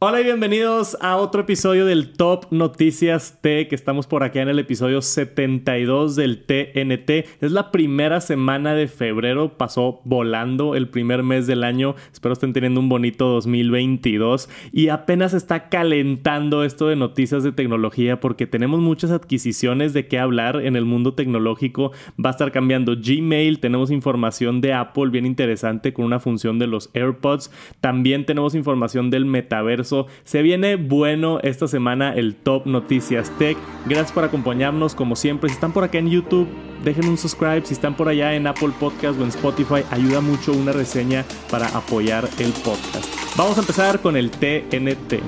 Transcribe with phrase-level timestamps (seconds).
[0.00, 4.48] Hola y bienvenidos a otro episodio del Top Noticias T, que estamos por acá en
[4.48, 7.26] el episodio 72 del TNT.
[7.40, 11.96] Es la primera semana de febrero, pasó volando el primer mes del año.
[12.12, 18.20] Espero estén teniendo un bonito 2022 y apenas está calentando esto de noticias de tecnología
[18.20, 21.90] porque tenemos muchas adquisiciones de qué hablar en el mundo tecnológico.
[22.24, 26.68] Va a estar cambiando Gmail, tenemos información de Apple bien interesante con una función de
[26.68, 27.50] los AirPods.
[27.80, 29.87] También tenemos información del metaverso
[30.24, 33.56] se viene bueno esta semana el Top Noticias Tech.
[33.86, 35.48] Gracias por acompañarnos como siempre.
[35.48, 36.48] Si están por acá en YouTube,
[36.84, 37.64] dejen un subscribe.
[37.64, 41.68] Si están por allá en Apple Podcast o en Spotify, ayuda mucho una reseña para
[41.68, 43.06] apoyar el podcast.
[43.36, 45.22] Vamos a empezar con el TNT.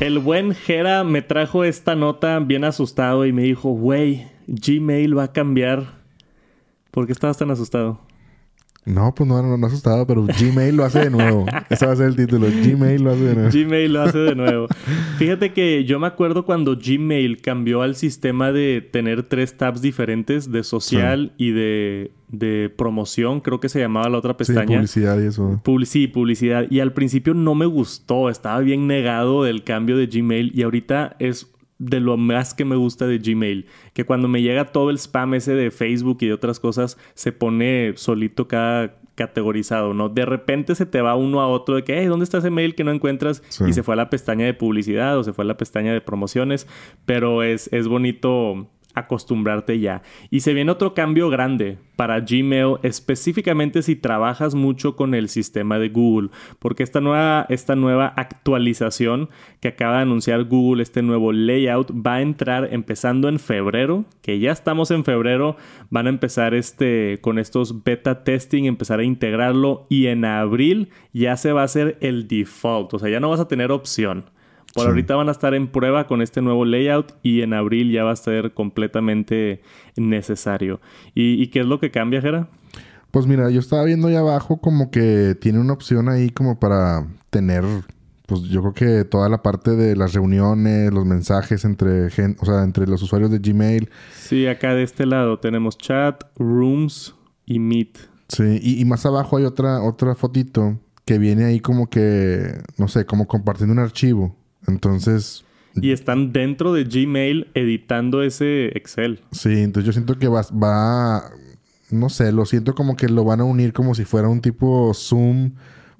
[0.00, 5.24] El buen Jera me trajo esta nota bien asustado y me dijo, güey, Gmail va
[5.24, 6.02] a cambiar.
[6.90, 8.00] ¿Por qué estabas tan asustado?
[8.84, 11.46] No, pues no, no, no asustado, pero Gmail lo hace de nuevo.
[11.70, 12.48] Ese va a ser el título.
[12.48, 13.50] Gmail lo hace de nuevo.
[13.52, 14.66] Gmail lo hace de nuevo.
[15.18, 20.50] Fíjate que yo me acuerdo cuando Gmail cambió al sistema de tener tres tabs diferentes,
[20.50, 24.66] de social y de, de, promoción, creo que se llamaba la otra pestaña.
[24.66, 25.62] Sí, publicidad y eso.
[25.84, 26.66] sí, publicidad.
[26.68, 31.14] Y al principio no me gustó, estaba bien negado del cambio de Gmail y ahorita
[31.20, 31.51] es
[31.82, 33.66] de lo más que me gusta de Gmail.
[33.92, 37.32] Que cuando me llega todo el spam ese de Facebook y de otras cosas, se
[37.32, 40.08] pone solito cada categorizado, ¿no?
[40.08, 42.74] De repente se te va uno a otro de que, hey, ¿dónde está ese mail
[42.74, 43.42] que no encuentras?
[43.66, 46.00] Y se fue a la pestaña de publicidad o se fue a la pestaña de
[46.00, 46.66] promociones,
[47.04, 50.02] pero es, es bonito acostumbrarte ya.
[50.30, 55.78] Y se viene otro cambio grande para Gmail, específicamente si trabajas mucho con el sistema
[55.78, 59.28] de Google, porque esta nueva, esta nueva actualización
[59.60, 64.38] que acaba de anunciar Google, este nuevo layout, va a entrar empezando en febrero, que
[64.38, 65.56] ya estamos en febrero,
[65.90, 71.36] van a empezar este, con estos beta testing, empezar a integrarlo y en abril ya
[71.36, 74.24] se va a hacer el default, o sea, ya no vas a tener opción.
[74.74, 78.04] Por ahorita van a estar en prueba con este nuevo layout y en abril ya
[78.04, 79.62] va a ser completamente
[79.96, 80.80] necesario.
[81.14, 82.48] ¿Y, qué es lo que cambia, Jera?
[83.10, 87.06] Pues mira, yo estaba viendo ahí abajo como que tiene una opción ahí como para
[87.28, 87.64] tener,
[88.26, 92.46] pues yo creo que toda la parte de las reuniones, los mensajes entre gente, o
[92.46, 93.90] sea, entre los usuarios de Gmail.
[94.14, 97.14] Sí, acá de este lado tenemos chat, rooms
[97.44, 97.98] y meet.
[98.28, 102.88] Sí, y, y más abajo hay otra, otra fotito que viene ahí como que, no
[102.88, 104.36] sé, como compartiendo un archivo.
[104.66, 105.44] Entonces...
[105.74, 109.20] Y están dentro de Gmail editando ese Excel.
[109.30, 111.30] Sí, entonces yo siento que va, va,
[111.90, 114.92] no sé, lo siento como que lo van a unir como si fuera un tipo
[114.92, 115.52] Zoom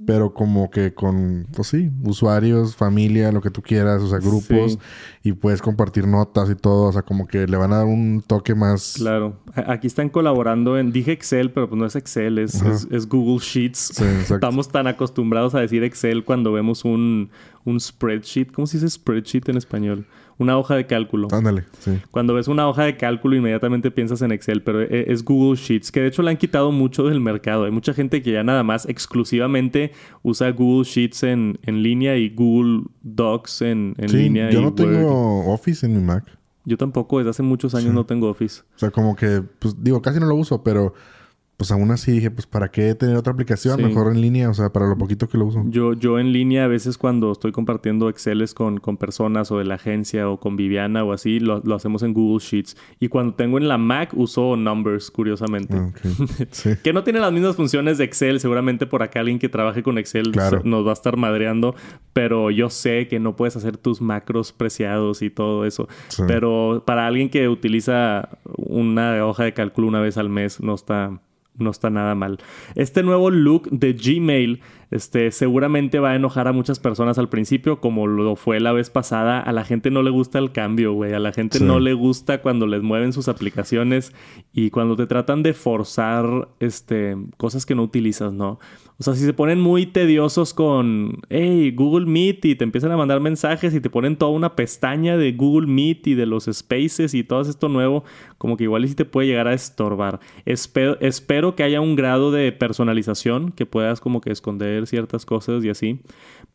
[0.06, 4.78] pero como que con, pues sí, usuarios, familia, lo que tú quieras, o sea, grupos,
[5.22, 8.22] y puedes compartir notas y todo, o sea, como que le van a dar un
[8.26, 8.94] toque más.
[8.96, 13.38] Claro, aquí están colaborando en, dije Excel, pero pues no es Excel, es, es, Google
[13.44, 14.00] Sheets.
[14.00, 17.30] Estamos tan acostumbrados a decir Excel cuando vemos un,
[17.64, 20.06] un spreadsheet, ¿cómo se dice spreadsheet en español?
[20.42, 21.28] Una hoja de cálculo.
[21.32, 21.98] Ándale, sí.
[22.10, 25.91] Cuando ves una hoja de cálculo, inmediatamente piensas en Excel, pero e, es Google Sheets,
[25.91, 27.64] que de hecho le han quitado mucho del mercado.
[27.64, 29.92] Hay mucha gente que ya nada más exclusivamente
[30.22, 34.50] usa Google Sheets en, en línea y Google Docs en, en línea.
[34.50, 36.25] Yo no tengo Office en mi Mac.
[36.64, 38.62] Yo tampoco, desde hace muchos años no tengo Office.
[38.76, 40.94] O sea, como que, pues digo, casi no lo uso, pero
[41.62, 43.80] pues aún así dije, pues ¿para qué tener otra aplicación?
[43.80, 45.62] Mejor en línea, o sea, para lo poquito que lo uso.
[45.68, 49.64] Yo, yo en línea a veces cuando estoy compartiendo Exceles con, con personas o de
[49.64, 52.76] la agencia o con Viviana o así, lo, hacemos en Google Sheets.
[52.98, 55.76] Y cuando tengo en la Mac uso Numbers, curiosamente.
[55.76, 55.92] Ah,
[56.82, 58.40] que no tiene las mismas funciones de Excel.
[58.40, 60.32] Seguramente por acá alguien que trabaje con Excel
[60.64, 61.76] nos va a estar madreando.
[62.12, 65.86] Pero yo sé que no puedes hacer tus macros preciados y todo eso.
[66.26, 71.20] Pero para alguien que utiliza una hoja de cálculo una vez al mes, no está
[71.56, 72.38] no está nada mal.
[72.74, 74.60] Este nuevo look de Gmail
[74.92, 78.91] este, seguramente va a enojar a muchas personas al principio, como lo fue la vez
[78.91, 79.41] pasada.
[79.41, 81.14] A la gente no le gusta el cambio, güey.
[81.14, 84.12] A la gente no le gusta cuando les mueven sus aplicaciones
[84.52, 88.58] y cuando te tratan de forzar este, cosas que no utilizas, ¿no?
[88.98, 92.96] O sea, si se ponen muy tediosos con, hey, Google Meet y te empiezan a
[92.96, 97.14] mandar mensajes y te ponen toda una pestaña de Google Meet y de los spaces
[97.14, 98.05] y todo esto nuevo,
[98.38, 100.20] como que igual sí te puede llegar a estorbar.
[100.44, 105.64] Espero, espero que haya un grado de personalización que puedas como que esconder ciertas cosas
[105.64, 106.00] y así.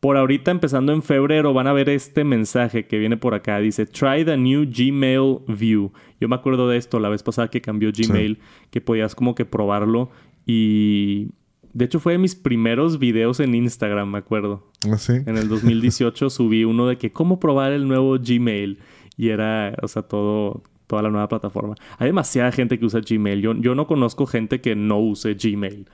[0.00, 3.58] Por ahorita, empezando en febrero, van a ver este mensaje que viene por acá.
[3.58, 5.92] Dice, try the new Gmail View.
[6.20, 8.38] Yo me acuerdo de esto la vez pasada que cambió Gmail,
[8.70, 10.10] que podías como que probarlo
[10.46, 11.28] y
[11.74, 14.66] de hecho, fue de mis primeros videos en Instagram, me acuerdo.
[14.90, 15.12] ¿Ah, sí?
[15.26, 18.78] En el 2018 subí uno de que cómo probar el nuevo Gmail.
[19.16, 21.74] Y era, o sea, todo, toda la nueva plataforma.
[21.98, 23.40] Hay demasiada gente que usa Gmail.
[23.40, 25.86] Yo, yo no conozco gente que no use Gmail.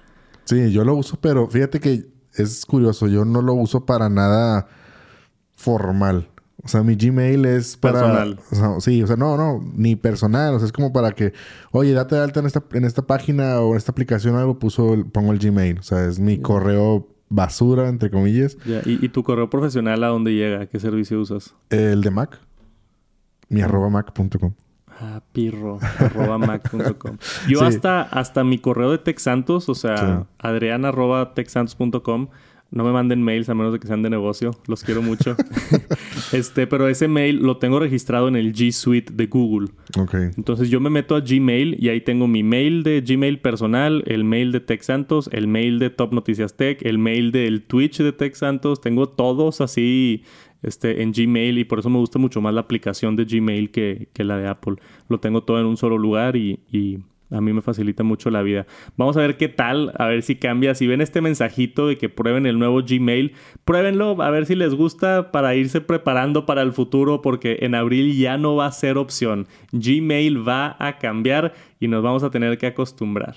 [0.45, 2.05] Sí, yo lo uso, pero fíjate que
[2.37, 3.07] es curioso.
[3.07, 4.67] Yo no lo uso para nada
[5.55, 6.29] formal.
[6.63, 8.01] O sea, mi Gmail es para...
[8.01, 8.41] Personal.
[8.51, 10.55] O sea, sí, o sea, no, no, ni personal.
[10.55, 11.33] O sea, es como para que,
[11.73, 14.59] oye, date de alta en esta, en esta página o en esta aplicación o algo,
[14.59, 15.79] puso el- pongo el Gmail.
[15.79, 18.57] O sea, es mi correo basura, entre comillas.
[18.87, 20.67] ¿Y, y tu correo profesional a dónde llega?
[20.67, 21.55] ¿Qué servicio usas?
[21.69, 22.39] El de Mac.
[23.51, 24.55] Mi arroba mac.com.
[25.01, 27.17] Ah, pirro, arroba mac.com.
[27.49, 27.65] Yo Sí.
[27.65, 30.27] hasta, hasta mi correo de TechSantos, o sea, Sí.
[30.39, 32.29] adrián arroba techsantos.com,
[32.71, 34.51] no me manden mails a menos de que sean de negocio.
[34.67, 35.37] Los quiero mucho.
[36.33, 39.69] este, pero ese mail lo tengo registrado en el G Suite de Google.
[39.99, 40.15] Ok.
[40.37, 44.25] Entonces yo me meto a Gmail y ahí tengo mi mail de Gmail personal, el
[44.25, 48.13] mail de Tech Santos, el mail de Top Noticias Tech, el mail del Twitch de
[48.13, 48.81] Tech Santos.
[48.81, 50.25] Tengo todos así
[50.65, 54.09] este, en Gmail y por eso me gusta mucho más la aplicación de Gmail que,
[54.13, 54.77] que la de Apple.
[55.09, 56.99] Lo tengo todo en un solo lugar y, y
[57.31, 58.67] a mí me facilita mucho la vida.
[58.97, 60.75] Vamos a ver qué tal, a ver si cambia.
[60.75, 63.33] Si ven este mensajito de que prueben el nuevo Gmail,
[63.65, 68.17] pruébenlo a ver si les gusta para irse preparando para el futuro porque en abril
[68.17, 69.49] ya no va a ser opción.
[69.73, 73.37] Gmail va a cambiar y nos vamos a tener que acostumbrar.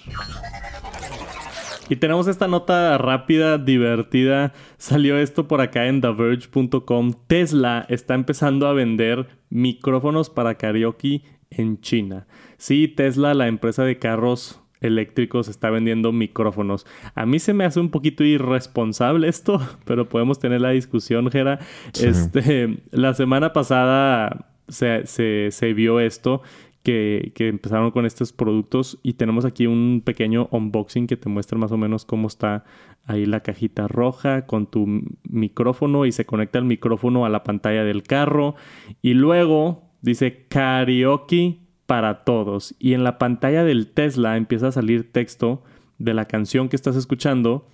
[1.89, 4.54] Y tenemos esta nota rápida, divertida.
[4.78, 7.13] Salió esto por acá en TheVerge.com.
[7.28, 12.28] Tesla está empezando a vender micrófonos para karaoke en China.
[12.57, 16.86] Sí, Tesla, la empresa de carros eléctricos, está vendiendo micrófonos.
[17.16, 21.60] A mí se me hace un poquito irresponsable esto, pero podemos tener la discusión, Jera.
[21.94, 22.07] Sí.
[22.07, 26.42] Este, la semana pasada se, se- se vio esto
[26.88, 28.98] que, empezaron con estos productos.
[29.04, 32.63] Y tenemos aquí un pequeño unboxing que te muestra más o menos cómo está
[33.06, 37.84] ahí la cajita roja con tu micrófono y se conecta el micrófono a la pantalla
[37.84, 38.56] del carro.
[39.01, 45.12] Y luego dice karaoke para todos y en la pantalla del Tesla empieza a salir
[45.12, 45.63] texto
[45.98, 47.68] de la canción que estás escuchando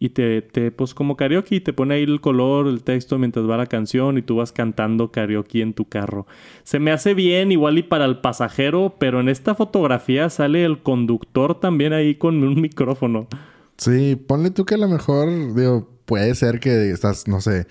[0.00, 3.48] y te, te pues como karaoke y te pone ahí el color, el texto mientras
[3.48, 6.26] va la canción y tú vas cantando karaoke en tu carro.
[6.62, 10.82] Se me hace bien igual y para el pasajero, pero en esta fotografía sale el
[10.82, 13.26] conductor también ahí con un micrófono.
[13.76, 17.66] Sí, ponle tú que a lo mejor, digo, puede ser que estás, no sé,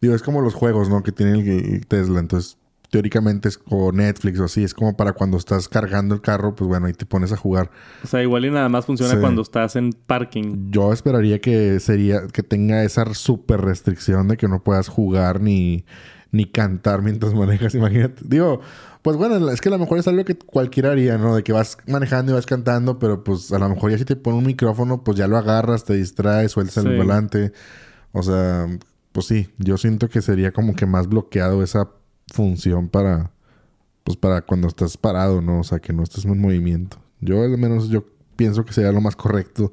[0.00, 1.02] digo, es como los juegos, ¿no?
[1.02, 2.58] Que tiene el, el Tesla, entonces
[2.92, 6.68] teóricamente es como Netflix o así, es como para cuando estás cargando el carro, pues
[6.68, 7.70] bueno, ahí te pones a jugar.
[8.04, 9.18] O sea, igual y nada más funciona Sí.
[9.18, 10.70] cuando estás en parking.
[10.70, 15.86] Yo esperaría que sería, que tenga esa súper restricción de que no puedas jugar ni,
[16.32, 17.32] ni cantar mientras
[17.70, 18.20] manejas, imagínate.
[18.26, 18.60] Digo,
[19.00, 21.34] pues bueno, es que a lo mejor es algo que cualquiera haría, ¿no?
[21.34, 24.16] De que vas manejando y vas cantando, pero pues a lo mejor ya si te
[24.16, 26.90] pone un micrófono, pues ya lo agarras, te distraes, sueltas Sí.
[26.90, 27.52] el volante.
[28.12, 28.66] O sea,
[29.12, 31.88] pues sí, yo siento que sería como que más bloqueado esa
[32.32, 33.30] función para,
[34.04, 35.60] pues para cuando estás parado, ¿no?
[35.60, 36.98] O sea, que no estés en movimiento.
[37.20, 38.04] Yo al menos yo
[38.36, 39.72] pienso que sería lo más correcto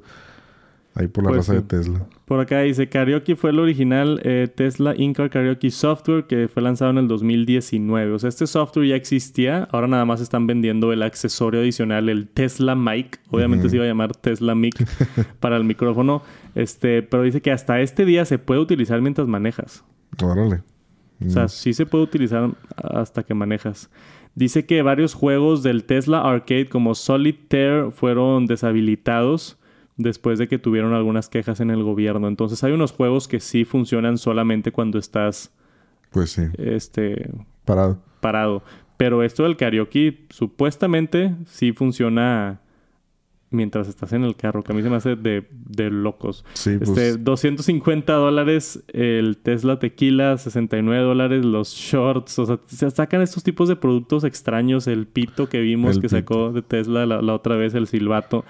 [0.94, 1.58] ahí por la Pues raza sí.
[1.58, 2.06] de Tesla.
[2.26, 6.90] Por acá dice, Karaoke fue el original eh, Tesla In-Car Karaoke Software que fue lanzado
[6.92, 8.12] en el 2019.
[8.12, 9.68] O sea, este software ya existía.
[9.72, 13.20] Ahora nada más están vendiendo el accesorio adicional, el Tesla Mic.
[13.30, 14.74] Obviamente se iba a llamar Tesla Mic
[15.40, 16.22] para el micrófono.
[16.54, 19.84] Este, pero dice que hasta este día se puede utilizar mientras manejas.
[20.22, 20.62] Órale.
[21.26, 23.90] O sea, sí se puede utilizar hasta que manejas.
[24.34, 29.58] Dice que varios juegos del Tesla Arcade como Solitaire fueron deshabilitados
[29.96, 32.26] después de que tuvieron algunas quejas en el gobierno.
[32.26, 35.52] Entonces hay unos juegos que sí funcionan solamente cuando estás
[36.10, 37.30] Pues sí, este,
[37.64, 37.98] parado.
[38.20, 38.62] parado.
[38.96, 42.60] Pero esto del karaoke supuestamente sí funciona
[43.50, 46.44] mientras estás en el carro, que a mí se me hace de, de locos.
[46.54, 46.90] Sí, pues.
[46.90, 52.38] Este, 250 dólares el Tesla Tequila, 69 dólares los shorts.
[52.38, 54.86] O sea, se sacan estos tipos de productos extraños.
[54.86, 58.44] El pito que vimos El que sacó de Tesla la, la otra vez, el silbato.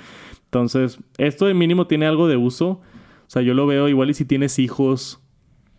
[0.45, 2.69] Entonces, esto de mínimo tiene algo de uso.
[2.69, 2.81] O
[3.33, 5.21] sea, yo lo veo igual y si tienes hijos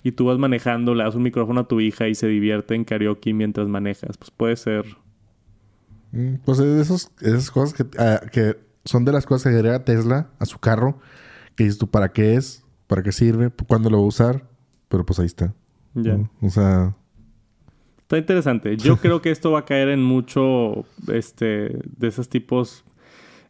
[0.04, 2.86] y tú vas manejando, le das un micrófono a tu hija y se divierte en
[2.86, 4.18] karaoke mientras manejas.
[4.18, 4.86] Pues puede ser.
[6.12, 9.58] Mm, Pues es de esos, esas cosas que, ah, que son de las cosas que
[9.58, 11.00] agrega Tesla a su carro.
[11.56, 12.64] Que dices tú, ¿para qué es?
[12.88, 13.52] ¿Para qué sirve?
[13.68, 14.48] ¿Cuándo lo va a usar?
[14.88, 15.54] Pero pues ahí está.
[15.94, 16.18] Ya.
[16.18, 16.30] ¿no?
[16.42, 16.96] O sea,
[18.12, 18.76] Está interesante.
[18.76, 22.84] Yo creo que esto va a caer en mucho este de esos tipos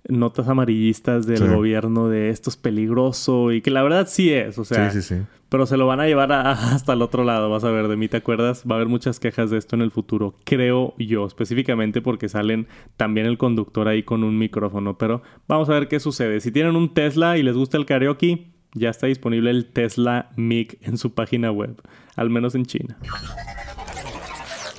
[0.07, 1.47] notas amarillistas del Sí.
[1.47, 5.15] gobierno de esto es peligroso y que la verdad sí es, o sea, sí, sí,
[5.15, 5.21] sí.
[5.49, 7.97] pero se lo van a llevar a- hasta el otro lado, vas a ver, de
[7.97, 11.25] mí te acuerdas, va a haber muchas quejas de esto en el futuro, creo yo,
[11.27, 12.67] específicamente porque salen
[12.97, 16.39] también el conductor ahí con un micrófono, pero vamos a ver qué sucede.
[16.41, 20.77] Si tienen un Tesla y les gusta el karaoke, ya está disponible el Tesla Mic
[20.81, 21.79] en su página web,
[22.15, 22.97] al menos en China.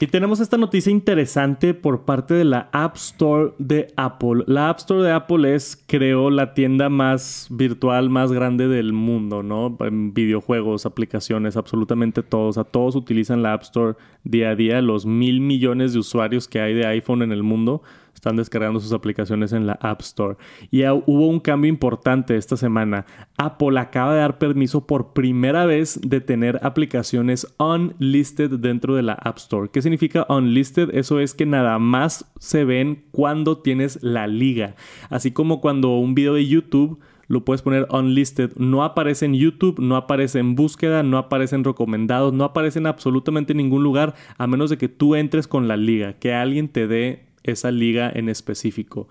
[0.02, 4.42] Y tenemos esta noticia interesante por parte de la App Store de Apple.
[4.48, 9.44] La App Store de Apple es, creo, la tienda más virtual, más grande del mundo,
[9.44, 9.76] ¿no?
[9.78, 12.58] En videojuegos, aplicaciones, absolutamente todos.
[12.58, 13.94] A todos utilizan la App Store
[14.24, 14.82] día a día.
[14.82, 17.84] Los mil millones de usuarios que hay de iPhone en el mundo
[18.22, 20.36] están descargando sus aplicaciones en la App Store.
[20.70, 23.04] Y hubo un cambio importante esta semana.
[23.36, 29.14] Apple acaba de dar permiso por primera vez de tener aplicaciones unlisted dentro de la
[29.14, 29.70] App Store.
[29.72, 30.94] ¿Qué significa unlisted?
[30.94, 34.76] Eso es que nada más se ven cuando tienes la liga.
[35.10, 38.52] Así como cuando un video de YouTube lo puedes poner unlisted.
[38.54, 42.86] No aparece en YouTube, no aparece en búsqueda, no aparece en recomendados, no aparece en
[42.86, 46.86] absolutamente ningún lugar a menos de que tú entres con la liga, que alguien te
[46.86, 49.08] dé esa liga en específico.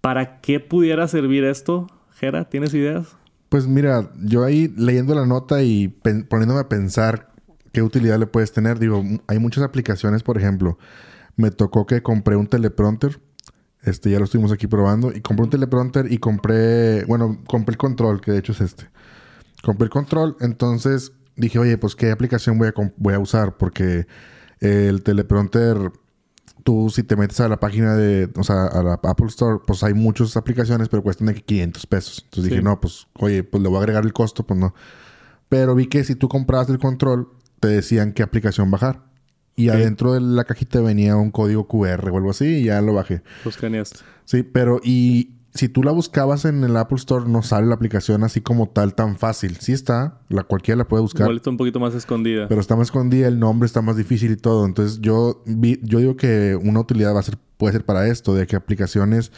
[0.00, 2.48] ¿Para qué pudiera servir esto, Jera?
[2.48, 3.16] ¿Tienes ideas?
[3.48, 7.32] Pues mira, yo ahí leyendo la nota y poniéndome a pensar
[7.72, 10.78] qué utilidad le puedes tener, digo, hay muchas aplicaciones, por ejemplo,
[11.36, 13.20] me tocó que compré un teleprompter,
[13.82, 17.78] este ya lo estuvimos aquí probando, y compré un teleprompter y compré, bueno, compré el
[17.78, 18.90] control, que de hecho es este.
[19.62, 24.06] Compré el control, entonces dije, oye, pues qué aplicación voy a, voy a usar, porque
[24.60, 25.76] el teleprompter
[26.68, 29.82] tú si te metes a la página de, o sea, a la Apple Store, pues
[29.82, 32.20] hay muchas aplicaciones, pero cuestan de 500 pesos.
[32.24, 34.74] Entonces dije, no, pues, oye, pues le voy a agregar el costo, pues no.
[35.48, 39.00] Pero vi que si tú comprabas el control, te decían qué aplicación bajar.
[39.56, 42.92] Y adentro de la cajita venía un código QR o algo así y ya lo
[42.92, 43.22] bajé.
[43.44, 43.56] Pues
[44.26, 48.22] Sí, pero y si tú la buscabas en el Apple Store, no sale la aplicación
[48.22, 49.56] así como tal tan fácil.
[49.56, 51.22] Sí está, la cualquiera la puede buscar.
[51.22, 52.48] Igual está un poquito más escondida.
[52.48, 54.66] Pero está más escondida, el nombre está más difícil y todo.
[54.66, 58.34] Entonces yo vi, yo digo que una utilidad va a ser, puede ser para esto,
[58.34, 59.32] de que aplicaciones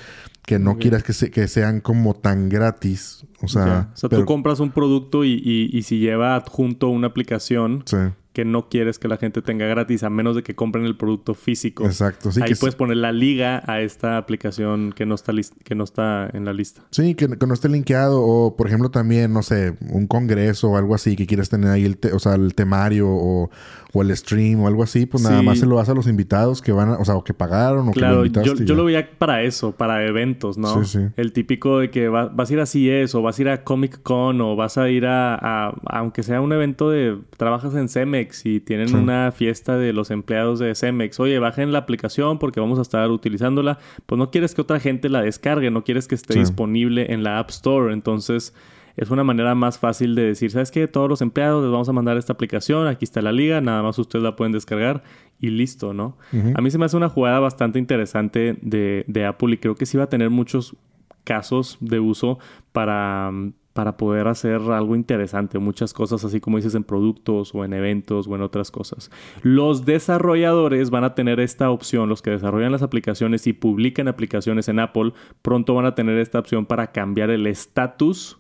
[0.45, 3.25] que no quieras que, que sean como tan gratis.
[3.41, 7.07] O sea, o sea tú compras un producto y, y, y si lleva adjunto una
[7.07, 7.83] aplicación.
[7.87, 7.97] Sí
[8.33, 11.35] que no quieres que la gente tenga gratis a menos de que compren el producto
[11.35, 11.85] físico.
[11.85, 12.31] Exacto.
[12.31, 15.33] Sí, Ahí puedes poner la liga a esta aplicación que no está
[15.65, 16.83] que no está en la lista.
[16.91, 20.95] Sí, que, no esté linkeado o por ejemplo también, no sé, un congreso o algo
[20.95, 23.51] así que quieras tener ahí el, o sea, el temario o,
[23.93, 26.63] o, el stream o algo así, pues nada más se lo das a los invitados
[26.63, 28.61] que van, a, o sea, o que pagaron o que lo invitaste.
[28.61, 30.85] Yo, yo lo veía para eso, para eventos, ¿no?
[30.85, 31.07] Sí, sí.
[31.17, 34.03] El típico de que vas a ir a CES o vas a ir a Comic
[34.03, 37.89] Con o vas a ir a, a aunque sea un evento de trabajas en
[38.29, 42.61] CEME y tienen una fiesta de los empleados de Cemex, oye, bajen la aplicación porque
[42.61, 46.15] vamos a estar utilizándola, pues no quieres que otra gente la descargue, no quieres que
[46.15, 48.55] esté disponible en la App Store, entonces
[48.97, 50.87] es una manera más fácil de decir, ¿sabes qué?
[50.89, 53.99] Todos los empleados les vamos a mandar esta aplicación, aquí está la liga, nada más
[53.99, 55.03] ustedes la pueden descargar
[55.41, 56.19] y listo, ¿no?
[56.55, 59.87] A mí se me hace una jugada bastante interesante de, de Apple y creo que
[59.87, 60.77] sí va a tener muchos
[61.25, 62.39] casos de uso
[62.73, 63.33] para,
[63.73, 68.27] para poder hacer algo interesante, muchas cosas así como dices en productos o en eventos
[68.27, 69.11] o en otras cosas.
[69.43, 74.69] Los desarrolladores van a tener esta opción, los que desarrollan las aplicaciones y publican aplicaciones
[74.69, 75.13] en Apple,
[75.43, 78.39] pronto van a tener esta opción para cambiar el estatus.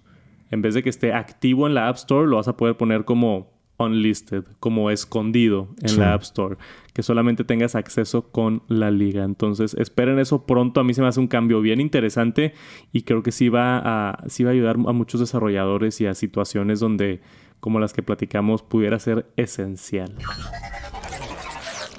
[0.51, 3.05] En vez de que esté activo en la App Store, lo vas a poder poner
[3.05, 6.57] como unlisted, como escondido en la App Store,
[7.01, 9.25] que solamente tengas acceso con la liga.
[9.25, 10.81] Entonces, esperen eso pronto.
[10.81, 12.53] A mí se me hace un cambio bien interesante
[12.93, 16.15] y creo que sí va a, sí va a ayudar a muchos desarrolladores y a
[16.15, 17.23] situaciones donde,
[17.59, 20.15] como las que platicamos, pudiera ser esencial.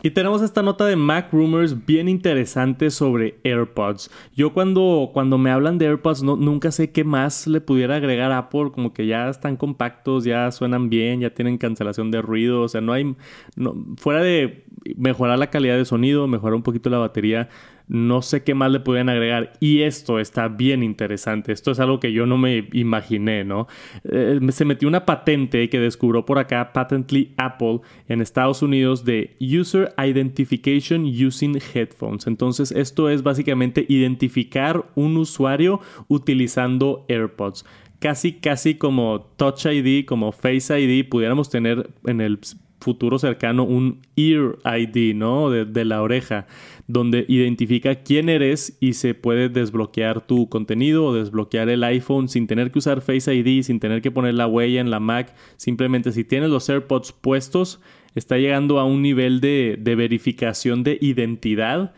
[0.03, 4.09] Y tenemos esta nota de Mac Rumors bien interesante sobre AirPods.
[4.35, 8.31] Yo cuando, cuando me hablan de AirPods no, nunca sé qué más le pudiera agregar
[8.31, 12.67] Apple, como que ya están compactos, ya suenan bien, ya tienen cancelación de ruido, o
[12.67, 13.15] sea, no hay,
[13.55, 14.65] no, fuera de
[14.95, 17.49] mejorar la calidad de sonido, mejorar un poquito la batería,
[17.87, 19.53] no sé qué más le pueden agregar.
[19.59, 21.51] Y esto está bien interesante.
[21.51, 23.67] Esto es algo que yo no me imaginé, ¿no?
[24.05, 29.35] Eh, se metió una patente que descubrió por acá Patently Apple en Estados Unidos de
[29.41, 32.27] User Identification Using Headphones.
[32.27, 37.65] Entonces, esto es básicamente identificar un usuario utilizando AirPods
[37.99, 42.39] casi, casi como Touch ID, como Face ID, pudiéramos tener en el
[42.81, 45.49] futuro cercano un Ear ID, ¿no?
[45.49, 46.47] De, la oreja,
[46.87, 52.47] donde identifica quién eres y se puede desbloquear tu contenido o desbloquear el iPhone sin
[52.47, 55.33] tener que usar Face ID, sin tener que poner la huella en la Mac.
[55.57, 57.79] Simplemente si tienes los AirPods puestos,
[58.15, 61.93] está llegando a un nivel de, de verificación de identidad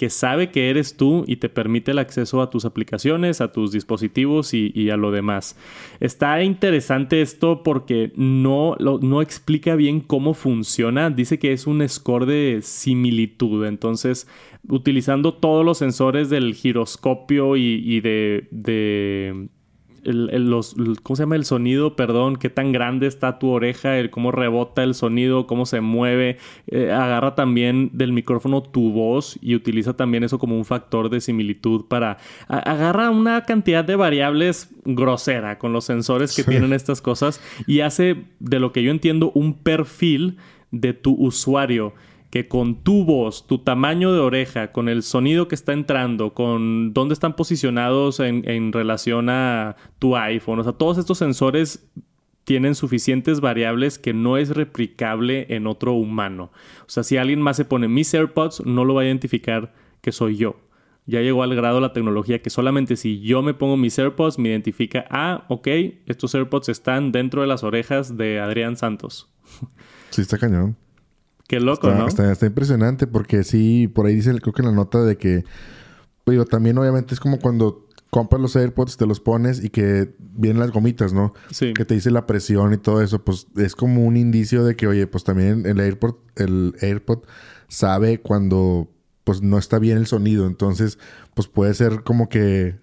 [0.00, 3.70] que sabe que eres tú y te permite el acceso a tus aplicaciones, a tus
[3.70, 5.58] dispositivos y, a lo demás.
[6.00, 11.10] Está interesante esto porque no, no explica bien cómo funciona.
[11.10, 13.66] Dice que es un score de similitud.
[13.66, 14.26] Entonces,
[14.70, 19.50] utilizando todos los sensores del giroscopio y, de
[20.02, 21.36] los, ¿cómo se llama?
[21.36, 25.66] El sonido, perdón, qué tan grande está tu oreja, el cómo rebota el sonido, cómo
[25.66, 26.38] se mueve.
[26.66, 31.20] Eh, agarra también del micrófono tu voz y utiliza también eso como un factor de
[31.20, 32.18] similitud para...
[32.48, 38.24] agarra una cantidad de variables grosera con los sensores que tienen estas cosas y hace,
[38.38, 40.38] de lo que yo entiendo, un perfil
[40.70, 41.92] de tu usuario
[42.30, 46.94] que con tu voz, tu tamaño de oreja, con el sonido que está entrando, con
[46.94, 51.90] dónde están posicionados en, relación a tu iPhone, o sea, todos estos sensores
[52.44, 56.50] tienen suficientes variables que no es replicable en otro humano.
[56.82, 60.12] O sea, si alguien más se pone mis AirPods, no lo va a identificar que
[60.12, 60.56] soy yo.
[61.06, 64.50] Ya llegó al grado la tecnología que solamente si yo me pongo mis AirPods me
[64.50, 65.66] identifica, ah, ok,
[66.06, 69.32] estos AirPods están dentro de las orejas de Adrián Santos.
[70.10, 70.76] Sí, está cañón.
[71.50, 72.06] Qué loco, ¿no?
[72.06, 75.44] Está, impresionante porque sí, por ahí dice, creo que en la nota de que,
[76.24, 80.60] digo, también obviamente es como cuando compras los AirPods, te los pones y que vienen
[80.60, 81.34] las gomitas, ¿no?
[81.50, 81.72] Sí.
[81.74, 84.86] Que te dice la presión y todo eso, pues es como un indicio de que,
[84.86, 87.24] oye, pues también el AirPod, el AirPod
[87.66, 88.88] sabe cuando
[89.24, 91.00] pues no está bien el sonido, entonces
[91.34, 92.78] pues puede ser como que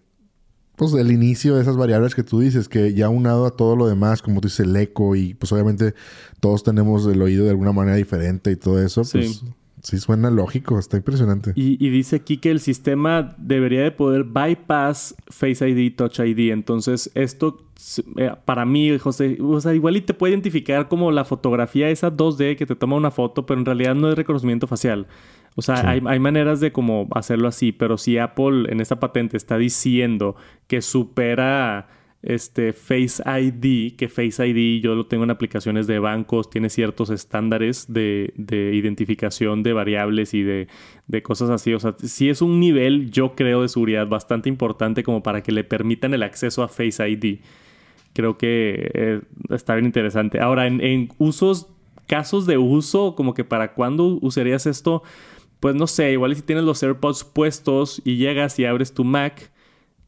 [0.77, 3.87] pues el inicio de esas variables que tú dices, que ya unado a todo lo
[3.87, 5.95] demás, como tú dices, el eco y pues obviamente
[6.39, 9.43] todos tenemos el oído de alguna manera diferente y todo eso, pues
[9.81, 11.53] sí suena lógico, está impresionante.
[11.55, 17.09] Y, dice aquí que el sistema debería de poder bypass Face ID, Touch ID, entonces
[17.15, 17.63] esto
[18.17, 22.11] eh, para mí, José, o sea, igual y te puede identificar como la fotografía esa
[22.11, 25.07] 2D que te toma una foto, pero en realidad no es reconocimiento facial.
[25.59, 29.57] O sea, hay, maneras de como hacerlo así, pero si Apple en esta patente está
[29.57, 30.35] diciendo
[30.67, 31.87] que supera
[32.21, 37.09] este Face ID, que Face ID yo lo tengo en aplicaciones de bancos, tiene ciertos
[37.09, 38.31] estándares de,
[38.71, 40.67] identificación de variables y de,
[41.23, 41.73] cosas así.
[41.73, 45.51] O sea, si es un nivel, yo creo, de seguridad bastante importante como para que
[45.51, 47.39] le permitan el acceso a Face ID.
[48.13, 50.39] Creo que eh, está bien interesante.
[50.39, 51.65] Ahora, en, en usos,
[52.05, 55.01] casos de uso, como que para cuándo usarías esto
[55.59, 59.51] pues no sé, igual si tienes los AirPods puestos y llegas y abres tu Mac,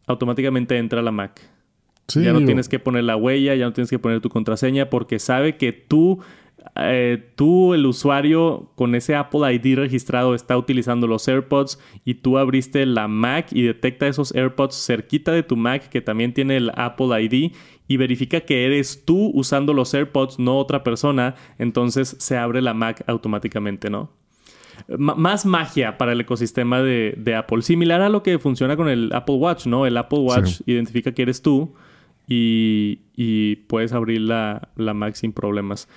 [0.06, 1.42] automáticamente entra la Mac.
[2.16, 5.20] ya no tienes que poner la huella, ya no tienes que poner tu contraseña porque
[5.20, 6.20] sabe que tú,
[6.76, 12.38] eh, tú, el usuario con ese Apple ID registrado está utilizando los AirPods y tú
[12.38, 16.72] abriste la Mac y detecta esos AirPods cerquita de tu Mac que también tiene el
[16.76, 17.54] Apple ID
[17.88, 22.76] y verifica que eres tú usando los AirPods, no otra persona, entonces se abre la
[22.76, 24.12] Mac automáticamente, ¿no?
[24.98, 27.62] Más magia para el ecosistema de, Apple.
[27.62, 29.86] Similar a lo que funciona con el Apple Watch, ¿no?
[29.86, 31.74] El Apple Watch identifica que eres tú
[32.28, 35.88] y, puedes abrir la, la, Mac sin problemas.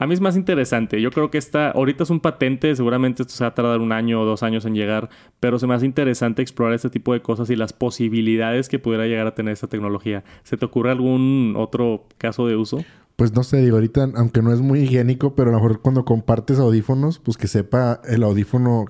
[0.00, 1.00] A mí es más interesante.
[1.00, 3.90] Yo creo que esta, ahorita es un patente, seguramente esto se va a tardar un
[3.90, 5.08] año o dos años en llegar,
[5.40, 9.06] pero se me hace interesante explorar este tipo de cosas y las posibilidades que pudiera
[9.06, 10.22] llegar a tener esta tecnología.
[10.44, 12.84] ¿Se te ocurre algún otro caso de uso?
[13.18, 16.04] Pues no sé, digo, ahorita, aunque no es muy higiénico, pero a lo mejor cuando
[16.04, 18.84] compartes audífonos, pues que sepa el audífono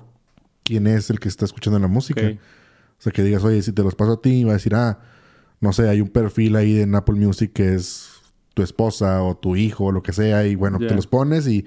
[0.63, 2.21] quién es el que está escuchando la música.
[2.21, 4.99] O sea, que digas, oye, si te los paso a ti, va a decir, ah,
[5.61, 8.21] no sé, hay un perfil ahí en Apple Music que es
[8.53, 11.65] tu esposa o tu hijo o lo que sea, y bueno, te los pones y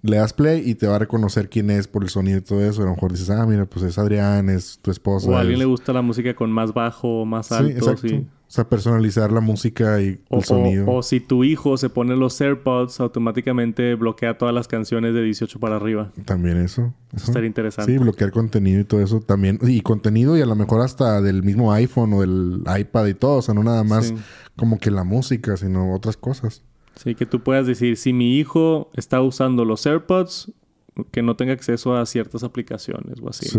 [0.00, 2.64] le das play y te va a reconocer quién es por el sonido y todo
[2.64, 2.82] eso.
[2.82, 5.30] A lo mejor dices, ah, mira, pues es Adrián, es tu esposa.
[5.30, 7.96] O a alguien le gusta la música con más bajo o más alto.
[7.96, 10.84] Sí, o sea, personalizar la música y el sonido.
[10.86, 15.58] O, si tu hijo se pone los AirPods, automáticamente bloquea todas las canciones de 18
[15.58, 16.12] para arriba.
[16.26, 16.92] También eso.
[17.14, 17.90] Eso estaría interesante.
[17.90, 19.58] Sí, bloquear contenido y todo eso también.
[19.62, 23.38] Y contenido y a lo mejor hasta del mismo iPhone o del iPad y todo.
[23.38, 24.12] O sea, no nada más
[24.54, 26.62] como que la música, sino otras cosas.
[26.96, 30.52] Sí, que tú puedas decir, si mi hijo está usando los AirPods,
[31.10, 33.48] que no tenga acceso a ciertas aplicaciones o así.
[33.48, 33.58] Sí,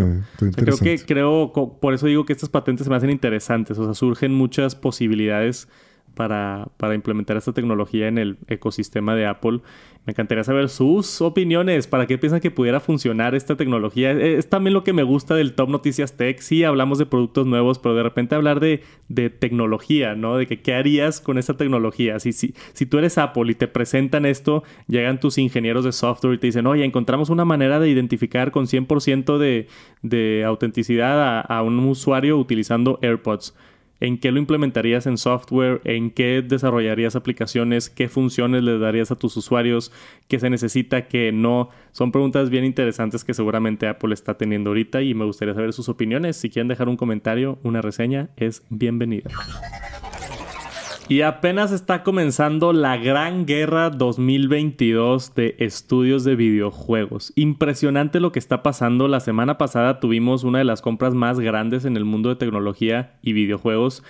[0.55, 3.93] creo que creo por eso digo que estas patentes se me hacen interesantes, o sea,
[3.93, 5.67] surgen muchas posibilidades
[6.13, 9.61] para, para implementar esta tecnología en el ecosistema de Apple
[10.05, 11.87] me encantaría saber sus opiniones.
[11.87, 14.11] ¿Para qué piensan que pudiera funcionar esta tecnología?
[14.11, 16.39] Eh, es también lo que me gusta del Top Noticias Tech.
[16.39, 18.81] Sí, hablamos de productos nuevos, pero de repente hablar de,
[19.39, 20.37] tecnología, ¿no?
[20.37, 22.19] De qué harías con esta tecnología.
[22.19, 26.33] Si, si, si tú eres Apple y te presentan esto, llegan tus ingenieros de software
[26.33, 29.67] y te dicen, oye, encontramos una manera de identificar con 100% de,
[30.01, 33.53] de autenticidad a un usuario utilizando AirPods
[33.99, 39.15] en qué lo implementarías en software, en qué desarrollarías aplicaciones, qué funciones le darías a
[39.15, 39.91] tus usuarios,
[40.27, 41.69] qué se necesita, qué no.
[41.91, 45.89] Son preguntas bien interesantes que seguramente Apple está teniendo ahorita y me gustaría saber sus
[45.89, 46.37] opiniones.
[46.37, 49.29] Si quieren dejar un comentario, una reseña, es bienvenida.
[51.09, 57.33] Y apenas está comenzando la gran guerra 2022 de estudios de videojuegos.
[57.35, 59.09] Impresionante lo que está pasando.
[59.09, 63.19] La semana pasada tuvimos una de las compras más grandes en el mundo de tecnología
[63.21, 64.01] y videojuegos.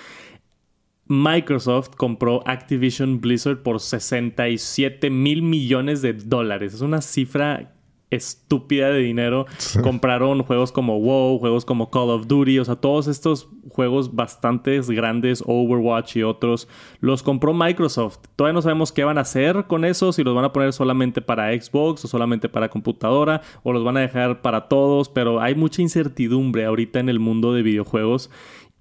[1.07, 6.75] Microsoft compró Activision Blizzard por 67 mil millones de dólares.
[6.75, 7.72] Es una cifra
[8.15, 9.45] estúpida de dinero.
[9.81, 14.79] Compraron juegos como WoW, juegos como Call of Duty, o sea, todos estos juegos bastante
[14.81, 16.67] grandes, Overwatch y otros,
[16.99, 18.19] los compró Microsoft.
[18.35, 21.21] Todavía no sabemos qué van a hacer con eso, si los van a poner solamente
[21.21, 25.55] para Xbox o solamente para computadora, o los van a dejar para todos, pero hay
[25.55, 28.29] mucha incertidumbre ahorita en el mundo de videojuegos.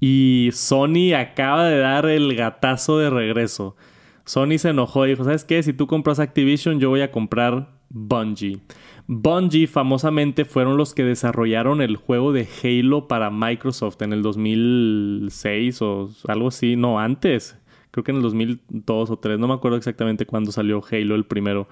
[0.01, 3.77] Y Sony acaba de dar el gatazo de regreso.
[4.25, 5.63] Sony se enojó y dijo, ¿sabes qué?
[5.63, 8.61] Si tú compras Activision, yo voy a comprar Bungie.
[9.07, 15.83] Bungie famosamente fueron los que desarrollaron el juego de Halo para Microsoft en el 2006
[15.83, 17.59] o algo así, no, antes.
[17.91, 21.25] Creo que en el 2002 o 3, no me acuerdo exactamente cuándo salió Halo el
[21.25, 21.69] primero.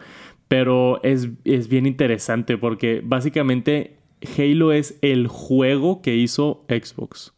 [0.49, 3.97] Pero es, es bien interesante porque básicamente
[4.37, 7.33] Halo es el juego que hizo Xbox.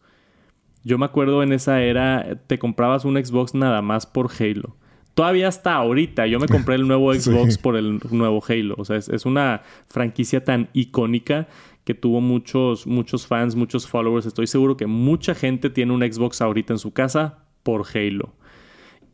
[0.84, 4.76] Yo me acuerdo en esa era, te comprabas un Xbox nada más por Halo
[5.14, 6.26] todavía hasta ahorita.
[6.26, 8.74] Yo me compré el nuevo Xbox por el nuevo Halo.
[8.78, 11.48] O sea, es, una franquicia tan icónica
[11.84, 14.26] que tuvo muchos, muchos fans, muchos followers.
[14.26, 18.34] Estoy seguro que mucha gente tiene un Xbox ahorita en su casa por Halo.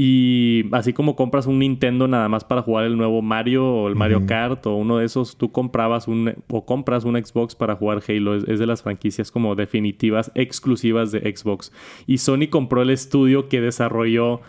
[0.00, 3.96] Y así como compras un Nintendo nada más para jugar el nuevo Mario o el
[3.96, 8.00] Mario Kart o uno de esos, tú comprabas un o compras un Xbox para jugar
[8.06, 8.36] Halo.
[8.36, 11.72] Es, es, de las franquicias como definitivas, exclusivas de Xbox.
[12.06, 14.40] Y Sony compró el estudio que desarrolló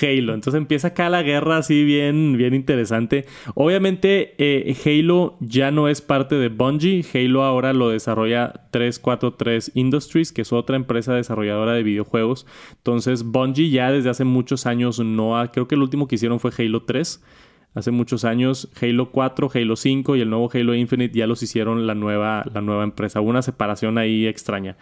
[0.00, 0.34] Halo.
[0.34, 3.26] Entonces empieza acá la guerra así bien, bien interesante.
[3.54, 7.04] Obviamente eh, Halo ya no es parte de Bungie.
[7.14, 12.46] Halo ahora lo desarrolla 343 Industries, que es otra empresa desarrolladora de videojuegos.
[12.76, 15.50] Entonces Bungie ya desde hace muchos años no ha...
[15.50, 17.22] Creo que el último que hicieron fue Halo 3.
[17.74, 21.86] Hace muchos años Halo 4, Halo 5 y el nuevo Halo Infinite ya los hicieron
[21.86, 23.20] la nueva, la nueva empresa.
[23.20, 24.76] Una separación ahí extraña.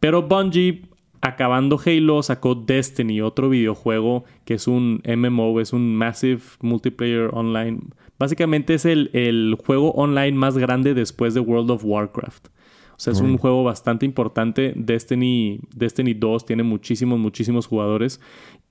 [0.00, 0.82] Pero Bungie
[1.20, 7.80] acabando Halo, sacó Destiny, otro videojuego que es un MMO, es un Massive Multiplayer Online.
[8.18, 12.48] Básicamente es el, juego online más grande después de World of Warcraft.
[12.48, 14.74] O sea, es un juego bastante importante.
[14.76, 18.20] Destiny, Destiny 2 tiene muchísimos, muchísimos jugadores.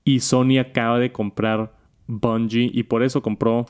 [0.04, 1.74] Y Sony acaba de comprar
[2.06, 3.66] Bungie y por eso compró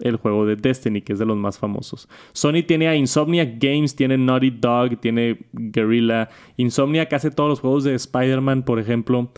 [0.00, 2.08] el juego de Destiny, que es de los más famosos.
[2.32, 6.28] Sony tiene a Insomnia Games, tiene Naughty Dog, tiene Guerrilla.
[6.56, 9.30] Insomnia que hace todos los juegos de Spider-Man, por ejemplo.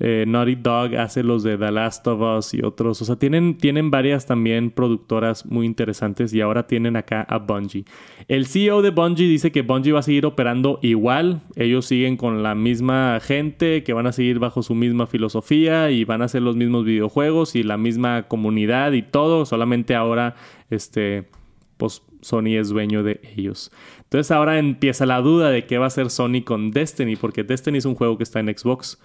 [0.00, 3.00] Eh, Naughty Dog hace los de The Last of Us y otros.
[3.02, 7.84] O sea, tienen, tienen varias también productoras muy interesantes y ahora tienen acá a Bungie.
[8.28, 11.42] El CEO de Bungie dice que Bungie va a seguir operando igual.
[11.56, 16.04] Ellos siguen con la misma gente, que van a seguir bajo su misma filosofía y
[16.04, 19.46] van a hacer los mismos videojuegos y la misma comunidad y todo.
[19.46, 20.34] Solamente ahora,
[20.70, 21.28] este,
[21.76, 23.70] pues Sony es dueño de ellos.
[24.04, 27.78] Entonces ahora empieza la duda de qué va a hacer Sony con Destiny, porque Destiny
[27.78, 28.98] es un juego que está en Xbox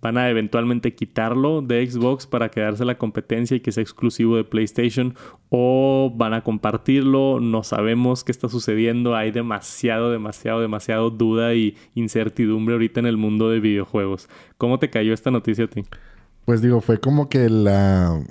[0.00, 4.44] van a eventualmente quitarlo de Xbox para quedarse la competencia y que sea exclusivo de
[4.44, 5.14] PlayStation
[5.50, 11.76] o van a compartirlo, no sabemos qué está sucediendo, hay demasiado, demasiado, demasiado duda y
[11.94, 14.28] incertidumbre ahorita en el mundo de videojuegos.
[14.56, 15.82] ¿Cómo te cayó esta noticia a ti?
[16.44, 18.22] Pues digo, fue como que la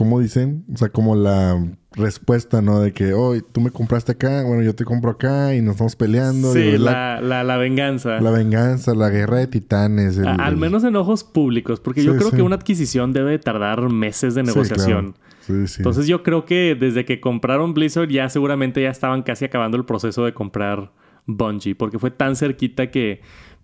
[0.00, 0.64] ¿cómo dicen?
[0.72, 2.80] O sea, como la respuesta, ¿no?
[2.80, 5.94] De que, oh, tú me compraste acá, bueno, yo te compro acá y nos estamos
[5.94, 6.54] peleando.
[6.54, 8.18] Sí, la, la, venganza.
[8.18, 10.18] La venganza, la guerra de titanes.
[10.18, 14.42] al menos en ojos públicos, porque yo creo que una adquisición debe tardar meses de
[14.42, 15.16] negociación.
[15.40, 15.74] Sí, sí.
[15.80, 19.84] Entonces yo creo que desde que compraron Blizzard ya seguramente ya estaban casi acabando el
[19.84, 20.92] proceso de comprar
[21.26, 23.20] Bungie, porque fue tan cerquita que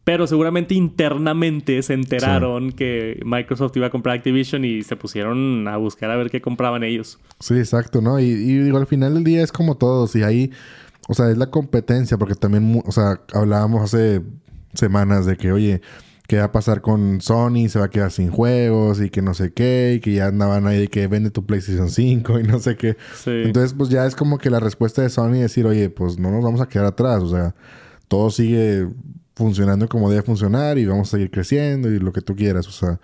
[0.07, 5.79] pero seguramente internamente se enteraron que Microsoft iba a comprar Activision y se pusieron a
[5.79, 7.19] buscar a ver qué compraban ellos.
[7.41, 8.21] Sí, exacto, ¿no?
[8.21, 10.15] Y, digo, al final del día es como todos.
[10.15, 10.53] Y ahí,
[11.09, 14.23] o sea, es la competencia, porque también, o sea, hablábamos hace
[14.75, 15.81] semanas de que, oye,
[16.29, 17.69] ¿qué va a pasar con Sony?
[17.69, 20.69] Se va a quedar sin juegos y que no sé qué, y que ya andaban
[20.69, 22.97] ahí de que vende tu PlayStation 5 y no sé qué.
[23.27, 26.31] Entonces, pues ya es como que la respuesta de Sony es decir, oye, pues no
[26.31, 27.57] nos vamos a quedar atrás, o sea,
[28.07, 28.87] todo sigue
[29.37, 32.67] funcionando como debe funcionar y vamos a seguir creciendo y lo que tú quieras.
[32.67, 32.99] O sea,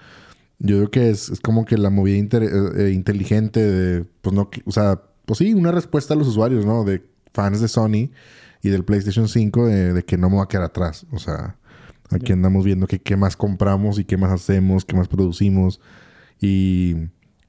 [0.58, 4.72] yo creo que es, como que la movida eh, eh, inteligente de, pues no, o
[4.72, 6.84] sea, pues sí, una respuesta a los usuarios, ¿no?
[6.84, 8.10] De fans de Sony
[8.62, 11.06] y del PlayStation 5 de, que no me va a quedar atrás.
[11.12, 11.58] O sea,
[12.10, 15.80] aquí andamos viendo que qué más compramos y qué más hacemos, qué más producimos.
[16.40, 16.94] Y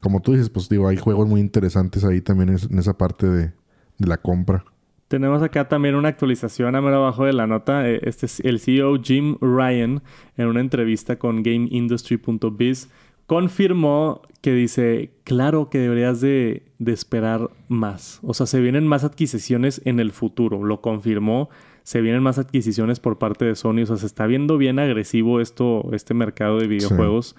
[0.02, 3.54] como tú dices, pues digo, hay juegos muy interesantes ahí también en esa parte de
[4.00, 4.66] la compra.
[5.14, 7.88] Tenemos acá también una actualización a mero abajo de la nota.
[7.88, 10.02] Eh, este es el CEO Jim Ryan
[10.38, 12.90] en una entrevista con GameIndustry.biz
[13.28, 18.22] confirmó que dice, claro que deberías de, esperar más.
[18.24, 20.64] O sea, se vienen más adquisiciones en el futuro.
[20.64, 21.52] Lo confirmó.
[21.84, 23.84] Se vienen más adquisiciones por parte de Sony.
[23.84, 27.36] O sea, se está viendo bien agresivo esto, este mercado de videojuegos.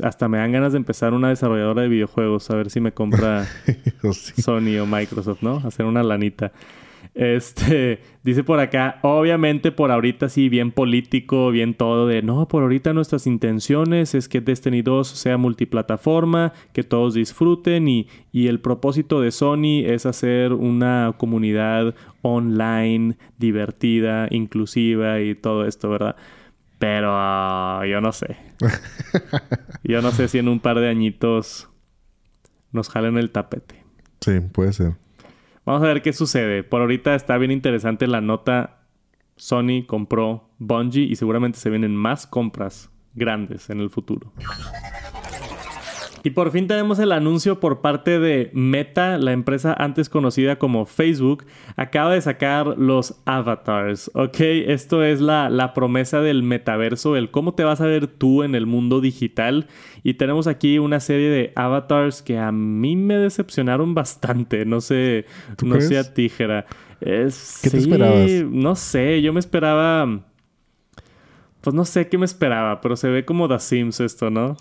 [0.00, 3.48] hasta me dan ganas de empezar una desarrolladora de videojuegos, a ver si me compra
[4.36, 5.56] Sony o Microsoft, ¿no?
[5.56, 6.52] Hacer una lanita.
[7.14, 12.62] Este, dice por acá, obviamente por ahorita sí, bien político, bien todo de, no, por
[12.62, 18.60] ahorita nuestras intenciones es que Destiny 2 sea multiplataforma, que todos disfruten y, y el
[18.60, 26.16] propósito de Sony es hacer una comunidad online divertida, inclusiva y todo esto, ¿verdad?
[26.78, 28.36] Pero ah, yo no sé.
[29.84, 31.68] yo no sé si en un par de añitos
[32.72, 33.84] nos jalen el tapete.
[34.20, 35.03] Sí, puede ser.
[35.64, 36.62] Vamos a ver qué sucede.
[36.62, 38.82] Por ahorita está bien interesante la nota.
[39.36, 44.32] Sony compró Bungie y seguramente se vienen más compras grandes en el futuro.
[46.24, 50.86] Y por fin tenemos el anuncio por parte de Meta, la empresa antes conocida como
[50.86, 51.44] Facebook,
[51.76, 54.40] acaba de sacar los avatars, ¿ok?
[54.40, 58.54] Esto es la, la promesa del metaverso, el cómo te vas a ver tú en
[58.54, 59.66] el mundo digital.
[60.02, 65.26] Y tenemos aquí una serie de avatars que a mí me decepcionaron bastante, no sé,
[65.62, 66.64] no sea tijera.
[67.02, 68.30] Es, ¿Qué te esperabas?
[68.50, 70.20] No sé, yo me esperaba...
[71.60, 74.56] Pues no sé qué me esperaba, pero se ve como The Sims esto, ¿no?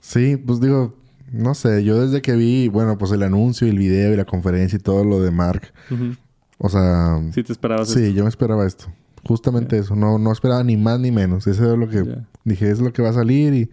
[0.00, 0.94] Sí, pues digo,
[1.32, 4.24] no sé, yo desde que vi, bueno, pues el anuncio y el video y la
[4.24, 5.72] conferencia y todo lo de Mark,
[6.58, 7.20] o sea...
[7.32, 8.86] Sí, te esperabas Sí, yo me esperaba esto.
[9.26, 9.94] Justamente eso.
[9.94, 11.46] No, no esperaba ni más ni menos.
[11.46, 12.04] Eso es lo que
[12.44, 13.70] dije, es lo que va a salir y...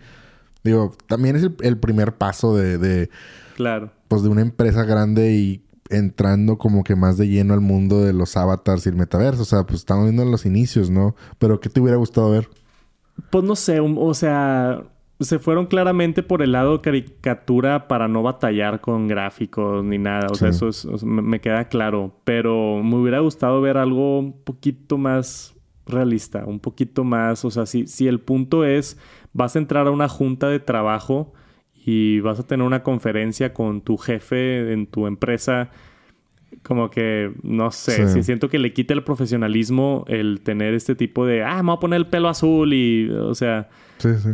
[0.64, 3.10] Digo, también es el, primer paso de, de...
[3.56, 3.92] Claro.
[4.10, 8.12] Pues de una empresa grande y entrando como que más de lleno al mundo de
[8.12, 9.44] los avatars y el metaverso.
[9.44, 11.16] O sea, pues estamos viendo en los inicios, ¿no?
[11.40, 12.50] Pero ¿qué te hubiera gustado ver?
[13.30, 14.84] Pues no sé, o sea
[15.20, 20.28] se fueron claramente por el lado caricatura para no batallar con gráficos ni nada.
[20.30, 20.70] O sea, eso,
[21.06, 22.14] me queda claro.
[22.24, 25.56] Pero me hubiera gustado ver algo un poquito más
[25.88, 27.46] realista, un poquito más.
[27.46, 29.00] O sea, si, si el punto es
[29.34, 31.34] vas a entrar a una junta de trabajo
[31.74, 35.72] y vas a tener una conferencia con tu jefe en tu empresa.
[36.64, 41.26] Como que, no sé, si siento que le quita el profesionalismo el tener este tipo
[41.26, 44.30] de, ah, me voy a poner el pelo azul y, o sea, sí, sí.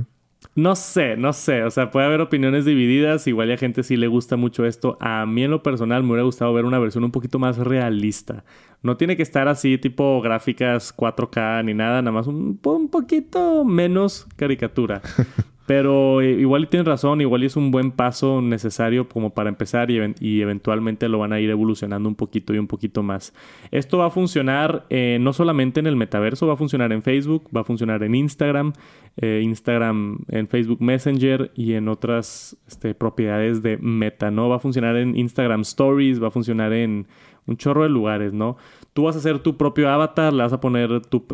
[0.55, 1.63] No sé, no sé.
[1.63, 3.25] O sea, puede haber opiniones divididas.
[3.25, 4.97] Igual a gente sí le gusta mucho esto.
[4.99, 8.43] A mí en lo personal me hubiera gustado ver una versión un poquito más realista.
[8.83, 12.01] No tiene que estar así tipo gráficas 4K ni nada.
[12.01, 15.01] Nada más un, un poquito menos caricatura.
[15.65, 20.41] Pero eh, igual tienes razón, igual es un buen paso necesario como para empezar y,
[20.41, 23.33] eventualmente lo van a ir evolucionando un poquito y un poquito más.
[23.71, 27.49] Esto va a funcionar eh, no solamente en el metaverso, va a funcionar en Facebook,
[27.55, 28.73] va a funcionar en Instagram,
[29.17, 34.49] eh, Instagram en Facebook Messenger y en otras este, propiedades de Meta, ¿no?
[34.49, 37.07] Va a funcionar en Instagram Stories, va a funcionar en
[37.45, 38.57] un chorro de lugares, ¿no?
[38.93, 41.25] Tú vas a hacer tu propio avatar, le vas a poner tu,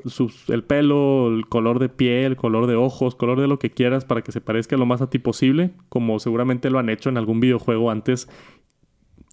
[0.47, 4.05] el pelo, el color de piel, el color de ojos, color de lo que quieras
[4.05, 7.17] para que se parezca lo más a ti posible, como seguramente lo han hecho en
[7.17, 8.29] algún videojuego antes.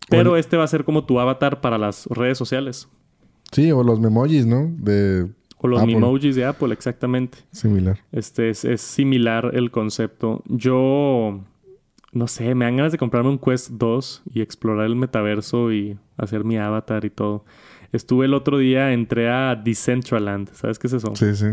[0.09, 2.89] Pero este va a ser como tu avatar para las redes sociales.
[3.53, 4.73] Sí, o los memojis, ¿no?
[4.77, 7.39] De o los emojis de Apple, exactamente.
[7.53, 8.01] Similar.
[8.13, 10.43] Este es, es similar el concepto.
[10.47, 11.41] Yo
[12.13, 15.99] no sé, me dan ganas de comprarme un Quest 2 y explorar el metaverso y
[16.17, 17.45] hacer mi avatar y todo.
[17.93, 20.53] Estuve el otro día, entré a Decentraland.
[20.53, 21.15] ¿Sabes qué es eso?
[21.15, 21.47] Sí, sí.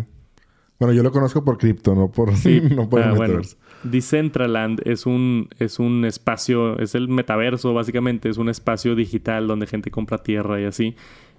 [0.79, 2.31] Bueno, yo lo conozco por cripto, no por,
[2.75, 3.57] no por el ah, metaverso.
[3.83, 9.67] Decentraland es un, es un espacio, es el metaverso básicamente, es un espacio digital donde
[9.67, 10.95] gente compra tierra y así.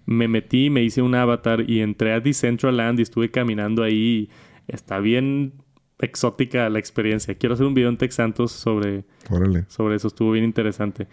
[0.07, 4.29] Me metí, me hice un avatar y entré a Decentraland y estuve caminando ahí.
[4.69, 5.55] Está bien
[5.99, 7.35] exótica la experiencia.
[7.35, 9.05] Quiero hacer un video en Tex Santos sobre,
[9.69, 10.09] sobre eso.
[10.09, 11.09] Estuvo bien interesante.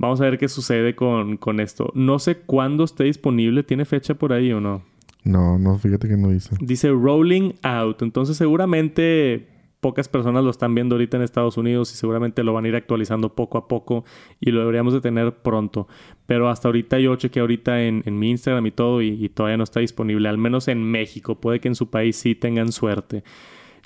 [0.00, 1.92] Vamos a ver qué sucede con, con esto.
[1.94, 3.62] No sé cuándo esté disponible.
[3.62, 4.82] ¿Tiene fecha por ahí o no?
[5.24, 6.56] No, no, fíjate que no dice.
[6.58, 8.00] Dice rolling out.
[8.00, 9.46] Entonces seguramente
[9.80, 12.76] pocas personas lo están viendo ahorita en Estados Unidos y seguramente lo van a ir
[12.76, 14.06] actualizando poco a poco
[14.40, 15.86] y lo deberíamos de tener pronto.
[16.24, 19.58] Pero hasta ahorita yo chequeé ahorita en, en mi Instagram y todo y, y, todavía
[19.58, 21.34] no está disponible, al menos en México.
[21.34, 23.22] Puede que en su país sí tengan suerte.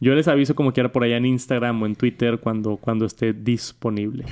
[0.01, 3.33] Yo les aviso como quiera por allá en Instagram o en Twitter cuando, cuando esté
[3.33, 4.27] disponible.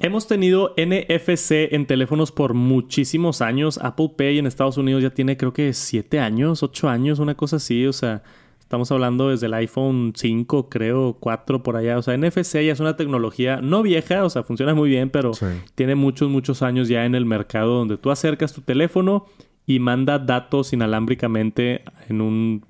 [0.00, 3.78] Hemos tenido NFC en teléfonos por muchísimos años.
[3.82, 7.56] Apple Pay en Estados Unidos ya tiene creo que 7 años, 8 años, una cosa
[7.56, 7.86] así.
[7.86, 8.22] O sea,
[8.60, 11.98] estamos hablando desde el iPhone 5, creo, 4 por allá.
[11.98, 15.32] O sea, NFC ya es una tecnología no vieja, o sea, funciona muy bien, pero
[15.74, 19.26] tiene muchos, muchos años ya en el mercado donde tú acercas tu teléfono
[19.66, 22.64] y manda datos inalámbricamente en un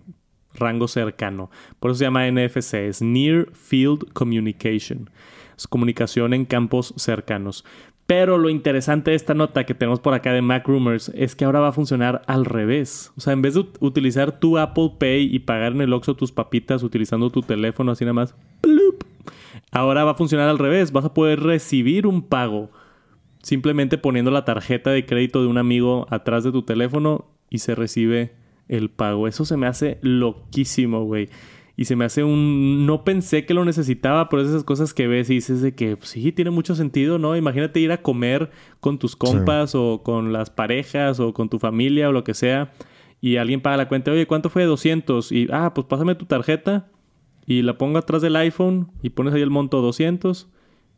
[0.54, 1.50] rango cercano.
[1.80, 5.10] Por eso se llama NFC, es Near Field Communication.
[5.68, 7.64] Comunicación en campos cercanos.
[8.06, 11.44] Pero lo interesante de esta nota que tenemos por acá de Mac Rumors es que
[11.44, 13.12] ahora va a funcionar al revés.
[13.16, 16.30] O sea, en vez de utilizar tu Apple Pay y pagar en el Oxxo tus
[16.30, 18.36] papitas utilizando tu teléfono así nada más,
[19.72, 20.92] ahora va a funcionar al revés.
[20.92, 22.70] Vas a poder recibir un pago
[23.42, 27.74] simplemente poniendo la tarjeta de crédito de un amigo atrás de tu teléfono y se
[27.74, 28.34] recibe
[28.68, 29.26] el pago.
[29.26, 31.28] Eso se me hace loquísimo, güey.
[31.76, 32.86] Y se me hace un...
[32.86, 35.96] No pensé que lo necesitaba, pero es esas cosas que ves y dices de que
[35.96, 37.36] pues, sí, tiene mucho sentido, ¿no?
[37.36, 42.08] Imagínate ir a comer con tus compas o con las parejas o con tu familia
[42.08, 42.72] o lo que sea
[43.20, 44.64] y alguien paga la cuenta, oye, ¿cuánto fue?
[44.64, 45.32] 200.
[45.32, 46.88] Y, ah, pues pásame tu tarjeta
[47.46, 50.48] y la pongo atrás del iPhone y pones ahí el monto 200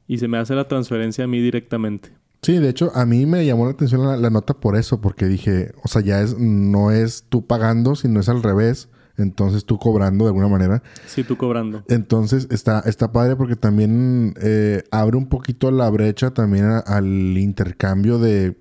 [0.06, 2.12] y se me hace la transferencia a mí directamente.
[2.42, 5.26] Sí, de hecho, a mí me llamó la atención la, la, nota por eso, porque
[5.26, 8.88] dije, o sea, ya es, no es tú pagando, sino es al revés.
[9.18, 10.83] Entonces tú cobrando de alguna manera.
[11.07, 11.83] Sí, tú cobrando.
[11.88, 18.18] Entonces está, está padre porque también eh, abre un poquito la brecha también al intercambio
[18.18, 18.57] de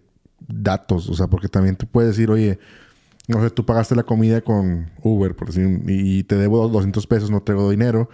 [0.47, 1.09] datos.
[1.09, 2.57] O sea, porque también tú puedes decir, oye,
[3.27, 7.29] no sé, tú pagaste la comida con Uber, por decir, y te debo 200 pesos,
[7.29, 8.09] no tengo dinero.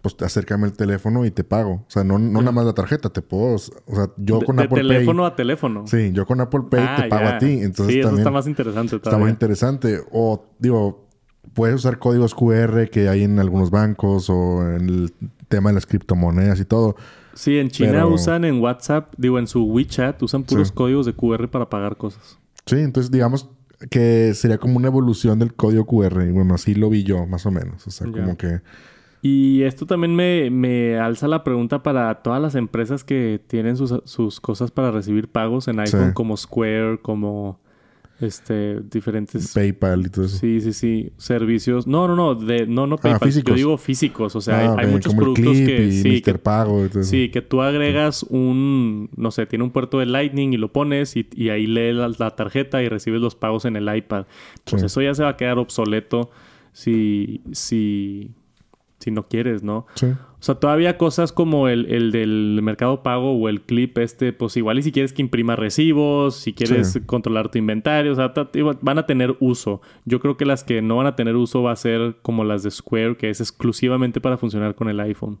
[0.00, 1.72] Pues acércame el teléfono y te pago.
[1.72, 3.56] O sea, no, no nada más la tarjeta, te puedo.
[3.56, 4.88] O sea, yo con Apple Pay.
[4.88, 5.88] teléfono a teléfono.
[5.88, 7.58] Sí, yo con Apple Pay te ah, pago a ti.
[7.62, 8.94] Entonces, sí, eso está más interesante.
[8.94, 10.00] Está más interesante.
[10.12, 11.07] O, digo,
[11.54, 15.12] puedes usar códigos QR que hay en algunos bancos o en el
[15.48, 16.96] tema de las criptomonedas y todo.
[17.34, 21.48] Sí, en China usan en WhatsApp, digo, en su WeChat, usan puros códigos de QR
[21.48, 22.38] para pagar cosas.
[22.66, 23.48] Sí, entonces digamos
[23.90, 26.24] que sería como una evolución del código QR.
[26.26, 27.86] Y bueno, así lo vi yo, más o menos.
[27.86, 28.60] O sea, como que...
[29.20, 33.94] Y esto también me, me, alza la pregunta para todas las empresas que tienen sus,
[34.04, 37.58] sus cosas para recibir pagos en iPhone, como Square, como
[38.20, 40.38] este diferentes PayPal y todo eso.
[40.38, 41.86] Sí, sí, sí, servicios.
[41.86, 44.90] No, no, no, de no no ah, PayPal, yo digo físicos, o sea, hay, ah,
[44.90, 49.70] muchos productos que sí, que, Pago sí, que tú agregas un no sé, tiene un
[49.70, 53.34] puerto de Lightning y lo pones y, y ahí lees la, tarjeta y recibes los
[53.34, 54.26] pagos en el iPad.
[54.68, 56.30] Pues eso ya se va a quedar obsoleto
[56.72, 58.30] si si
[58.98, 59.86] si no quieres, ¿no?
[59.94, 60.08] Sí.
[60.40, 64.56] O sea, todavía cosas como el, el, del mercado pago o el clip este, pues
[64.56, 68.32] igual y si quieres que imprima recibos, si quieres controlar tu inventario, o sea,
[68.80, 69.80] van a tener uso.
[70.04, 72.62] Yo creo que las que no van a tener uso va a ser como las
[72.62, 75.38] de Square, que es exclusivamente para funcionar con el iPhone.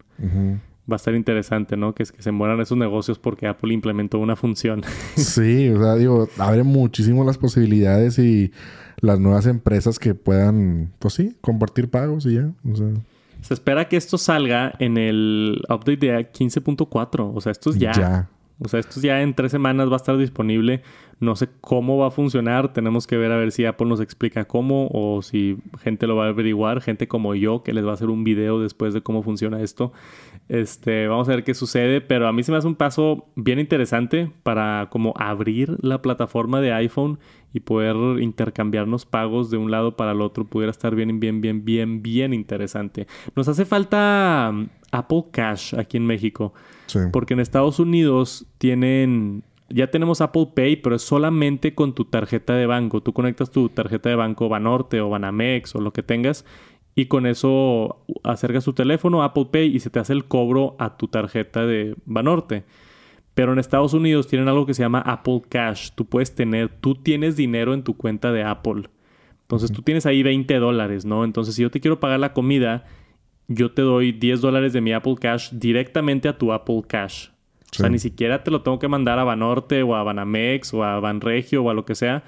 [0.90, 1.94] Va a estar interesante, ¿no?
[1.94, 4.82] Que, es que se mueran esos negocios porque Apple implementó una función.
[5.16, 8.50] sí, o sea, digo, abre muchísimo las posibilidades y
[9.00, 12.50] las nuevas empresas que puedan, pues sí, compartir pagos y ya.
[12.68, 12.88] O sea.
[13.40, 17.32] Se espera que esto salga en el update de 15.4.
[17.34, 18.28] O sea, esto es ya.
[18.60, 20.82] O sea, esto ya en tres semanas va a estar disponible.
[21.20, 22.72] No sé cómo va a funcionar.
[22.72, 26.26] Tenemos que ver a ver si Apple nos explica cómo o si gente lo va
[26.26, 26.80] a averiguar.
[26.80, 29.92] Gente como yo que les va a hacer un video después de cómo funciona esto.
[30.48, 32.00] Este, vamos a ver qué sucede.
[32.00, 36.60] Pero a mí se me hace un paso bien interesante para como abrir la plataforma
[36.60, 37.18] de iPhone
[37.52, 40.44] y poder intercambiarnos pagos de un lado para el otro.
[40.44, 43.06] Pudiera estar bien, bien, bien, bien, bien interesante.
[43.36, 46.52] Nos hace falta um, Apple Cash aquí en México.
[47.12, 52.54] Porque en Estados Unidos tienen ya tenemos Apple Pay, pero es solamente con tu tarjeta
[52.54, 53.02] de banco.
[53.02, 56.44] Tú conectas tu tarjeta de banco Banorte o Banamex o lo que tengas
[56.94, 60.96] y con eso acercas tu teléfono Apple Pay y se te hace el cobro a
[60.96, 62.64] tu tarjeta de Banorte.
[63.34, 65.90] Pero en Estados Unidos tienen algo que se llama Apple Cash.
[65.94, 68.88] Tú puedes tener, tú tienes dinero en tu cuenta de Apple.
[69.42, 71.24] Entonces tú tienes ahí 20 dólares, ¿no?
[71.24, 72.84] Entonces si yo te quiero pagar la comida
[73.48, 77.28] yo te doy 10 dólares de mi Apple Cash directamente a tu Apple Cash.
[77.72, 80.84] O sea, ni siquiera te lo tengo que mandar a Banorte o a Banamex o
[80.84, 82.24] a Banregio o a lo que sea.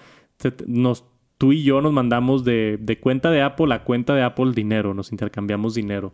[0.66, 1.04] Nos,
[1.38, 4.92] tú y yo nos mandamos de, de, cuenta de Apple a cuenta de Apple dinero,
[4.92, 6.12] nos intercambiamos dinero.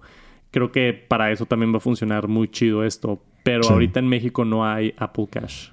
[0.52, 3.20] Creo que para eso también va a funcionar muy chido esto.
[3.42, 5.70] Pero ahorita en México no hay Apple Cash.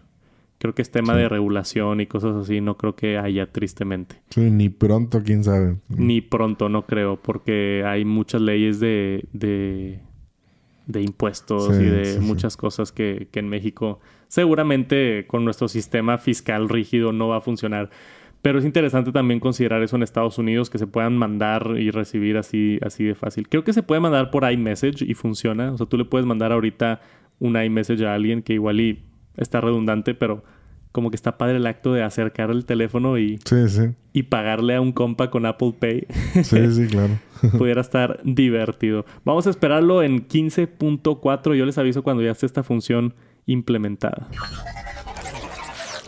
[0.64, 4.22] Creo que es tema de regulación y cosas así, no creo que haya tristemente.
[4.30, 5.76] Sí, ni pronto, quién sabe.
[5.90, 12.94] Ni pronto, no creo, porque hay muchas leyes de, de, impuestos y de muchas cosas
[12.94, 14.00] que, que en México
[14.30, 17.90] seguramente con nuestro sistema fiscal rígido no va a funcionar.
[18.42, 22.38] Pero es interesante también considerar eso en Estados Unidos, que se puedan mandar y recibir
[22.38, 23.50] así, así de fácil.
[23.50, 25.74] Creo que se puede mandar por iMessage y funciona.
[25.74, 27.02] O sea, tú le puedes mandar ahorita
[27.40, 29.04] un iMessage a alguien que igual y
[29.38, 30.44] está redundante, pero
[30.92, 33.40] como que está padre el acto de acercar el teléfono y,
[34.14, 36.08] y pagarle a un compa con Apple Pay.
[36.44, 37.18] Sí, sí, claro.
[37.58, 39.06] Pudiera estar divertido.
[39.26, 41.56] Vamos a esperarlo en 15.4.
[41.56, 43.16] Yo les aviso cuando ya esté esta función
[43.48, 44.28] implementada.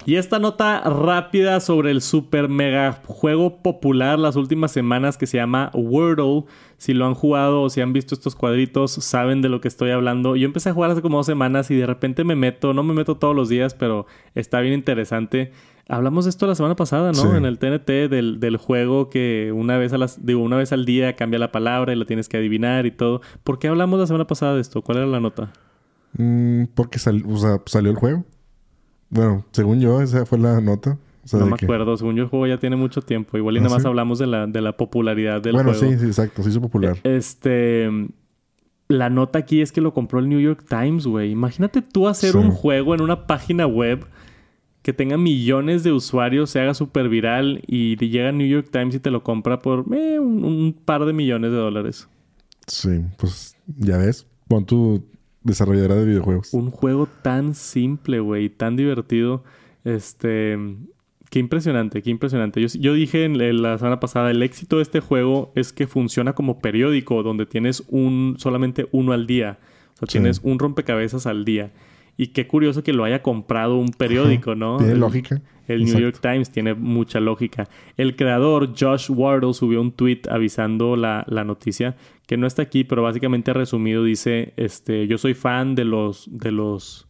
[0.08, 5.38] Y esta nota rápida sobre el super mega juego popular las últimas semanas que se
[5.38, 6.44] llama Wordle.
[6.78, 9.90] Si lo han jugado o si han visto estos cuadritos, saben de lo que estoy
[9.90, 10.36] hablando.
[10.36, 12.94] Yo empecé a jugar hace como dos semanas y de repente me meto, no me
[12.94, 15.52] meto todos los días, pero está bien interesante.
[15.90, 17.36] Hablamos de esto la semana pasada, ¿no?
[17.36, 20.86] En el TNT del, del, juego que una vez, a las, digo, una vez al
[20.86, 23.22] día cambia la palabra y la tienes que adivinar y todo.
[23.44, 24.84] ¿Por qué hablamos la semana pasada de esto?
[24.84, 25.52] ¿Cuál era la nota?
[26.14, 28.24] Mm, porque salió el juego.
[29.16, 30.98] Bueno, según yo, esa fue la nota.
[31.32, 31.96] no me acuerdo.
[31.96, 33.38] Según yo, el juego ya tiene mucho tiempo.
[33.38, 35.72] Igual y ¿Ah, nada más hablamos de la, de la popularidad del juego.
[35.72, 36.44] Bueno, sí, sí, exacto.
[36.44, 36.98] Se hizo popular.
[37.04, 37.90] Este...
[38.88, 41.32] La nota aquí es que lo compró el New York Times, güey.
[41.32, 44.06] Imagínate tú hacer un juego en una página web
[44.84, 48.94] que tenga millones de usuarios, se haga súper viral y llega a New York Times
[48.94, 52.08] y te lo compra por eh, un, par de millones de dólares.
[52.68, 54.28] Sí, pues ya ves.
[54.48, 55.04] Pon tu
[55.46, 56.54] desarrolladora de videojuegos.
[56.54, 59.44] Un juego tan simple, güey, tan divertido.
[59.86, 60.58] Este.
[61.30, 62.62] Qué impresionante, qué impresionante.
[62.62, 66.34] Yo, yo dije en la semana pasada, el éxito de este juego es que funciona
[66.34, 69.60] como periódico, donde tienes un solamente uno al día.
[69.96, 71.72] O sea, tienes un rompecabezas al día.
[72.18, 74.78] Y qué curioso que lo haya comprado un periódico, ¿no?
[74.78, 75.42] Tiene lógica.
[75.68, 77.68] El New York Times tiene mucha lógica.
[77.98, 81.96] El creador, Josh Wardle, subió un tweet avisando la, la, noticia,
[82.28, 86.52] que no está aquí, pero básicamente resumido dice, este, yo soy fan de los, de
[86.52, 87.08] los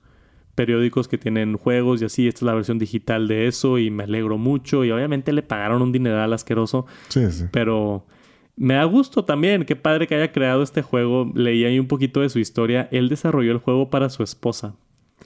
[0.55, 4.03] periódicos que tienen juegos y así, esta es la versión digital de eso y me
[4.03, 6.85] alegro mucho y obviamente le pagaron un dineral asqueroso.
[7.09, 7.45] Sí, sí.
[7.51, 8.05] Pero
[8.55, 11.29] me da gusto también, qué padre que haya creado este juego.
[11.35, 12.87] Leí ahí un poquito de su historia.
[12.91, 14.75] Él desarrolló el juego para su esposa.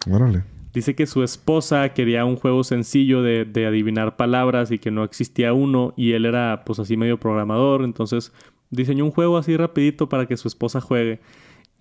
[0.09, 0.43] Órale.
[0.73, 5.51] Dice que su esposa quería un juego sencillo de, adivinar palabras y que no existía
[5.51, 8.31] uno y él era pues así medio programador, entonces
[8.69, 11.19] diseñó un juego así rapidito para que su esposa juegue.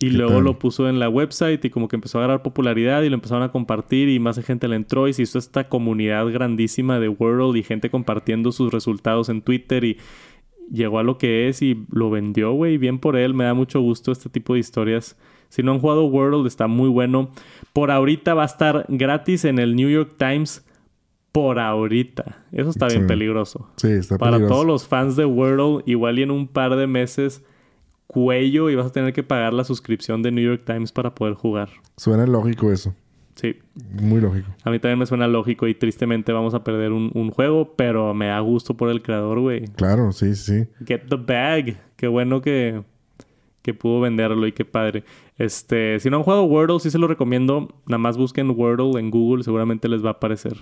[0.00, 3.08] Y luego lo puso en la website y como que empezó a agarrar popularidad y
[3.08, 7.00] lo empezaron a compartir y más gente le entró y se hizo esta comunidad grandísima
[7.00, 9.98] de World y gente compartiendo sus resultados en Twitter y
[10.70, 13.34] llegó a lo que es y lo vendió, güey, bien por él.
[13.34, 15.16] Me da mucho gusto este tipo de historias
[15.48, 17.30] si no han jugado World, está muy bueno.
[17.72, 20.64] Por ahorita va a estar gratis en el New York Times.
[21.32, 22.44] Por ahorita.
[22.52, 23.68] Eso está bien peligroso.
[23.76, 27.44] Sí, está Para todos los fans de World, igual y en un par de meses,
[28.06, 31.34] cuello y vas a tener que pagar la suscripción de New York Times para poder
[31.34, 31.68] jugar.
[31.96, 32.94] Suena lógico eso.
[33.34, 33.56] Sí.
[34.02, 34.48] Muy lógico.
[34.64, 38.12] A mí también me suena lógico y tristemente vamos a perder un, un juego, pero
[38.14, 39.64] me da gusto por el creador, güey.
[39.76, 40.66] Claro, sí, sí.
[40.84, 41.76] Get the bag.
[41.94, 42.82] Qué bueno que,
[43.62, 45.04] que pudo venderlo y qué padre.
[45.38, 47.68] Este, si no han jugado Wordle, sí se lo recomiendo.
[47.86, 50.56] Nada más busquen Wordle en Google, seguramente les va a aparecer.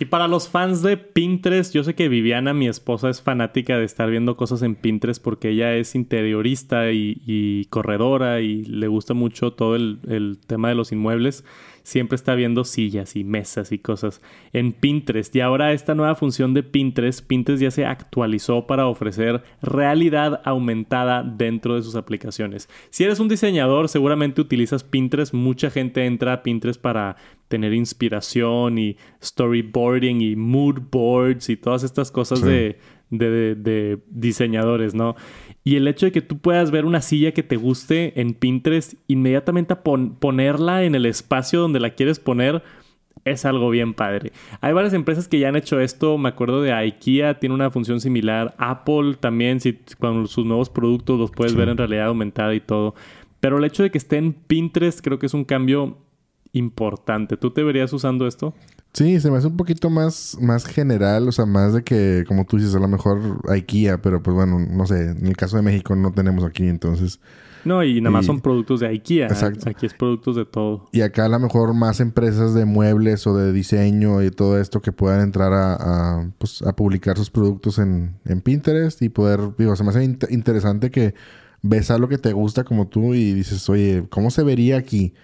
[0.00, 3.84] Y para los fans de Pinterest, yo sé que Viviana, mi esposa, es fanática de
[3.84, 9.52] estar viendo cosas en Pinterest porque ella es interiorista y, corredora y le gusta mucho
[9.52, 11.44] todo el, el tema de los inmuebles
[11.88, 14.20] siempre está viendo sillas y mesas y cosas
[14.52, 15.34] en Pinterest.
[15.34, 21.22] Y ahora esta nueva función de Pinterest, Pinterest ya se actualizó para ofrecer realidad aumentada
[21.22, 22.68] dentro de sus aplicaciones.
[22.90, 25.32] Si eres un diseñador, seguramente utilizas Pinterest.
[25.32, 27.16] Mucha gente entra a Pinterest para
[27.48, 32.78] tener inspiración y storyboarding y mood boards y todas estas cosas de,
[33.08, 35.16] de, de diseñadores, ¿no?
[35.64, 38.94] Y el hecho de que tú puedas ver una silla que te guste en Pinterest,
[39.06, 42.62] inmediatamente ponerla en el espacio donde la quieres poner,
[43.24, 44.32] es algo bien padre.
[44.60, 46.18] Hay varias empresas que ya han hecho esto.
[46.18, 48.54] Me acuerdo de IKEA, tiene una función similar.
[48.58, 52.94] Apple también, si con sus nuevos productos los puedes ver en realidad aumentada y todo.
[53.40, 55.98] Pero el hecho de que esté en Pinterest creo que es un cambio
[56.52, 57.36] importante.
[57.36, 58.54] ¿Tú te verías usando esto?
[58.92, 62.46] Sí, se me hace un poquito más, más general, o sea, más de que, como
[62.46, 65.62] tú dices, a lo mejor IKEA, pero pues bueno, no sé, en el caso de
[65.62, 67.20] México no tenemos aquí, entonces...
[67.64, 69.26] No, y nada más son productos de IKEA.
[69.26, 69.68] Exacto.
[69.68, 70.88] Aquí es productos de todo.
[70.92, 74.80] Y acá a lo mejor más empresas de muebles o de diseño y todo esto
[74.80, 79.76] que puedan entrar a, pues, a publicar sus productos en, en, Pinterest y poder, digo,
[79.76, 81.14] se me hace interesante que
[81.62, 85.14] ves algo que te gusta como tú y dices, oye, ¿cómo se vería aquí?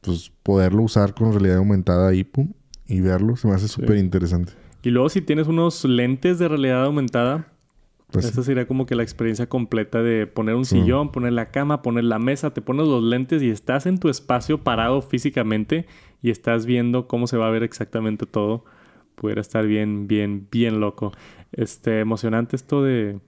[0.00, 2.52] Pues poderlo usar con realidad aumentada y pum,
[2.88, 4.52] y verlo se me hace súper interesante.
[4.82, 7.52] Y luego si tienes unos lentes de realidad aumentada,
[8.10, 11.82] pues esa sería como que la experiencia completa de poner un sillón, poner la cama,
[11.82, 15.86] poner la mesa, te pones los lentes y estás en tu espacio parado físicamente
[16.22, 18.64] y estás viendo cómo se va a ver exactamente todo.
[19.14, 21.12] Pudiera estar bien, bien, bien loco.
[21.52, 23.20] Este, emocionante esto de,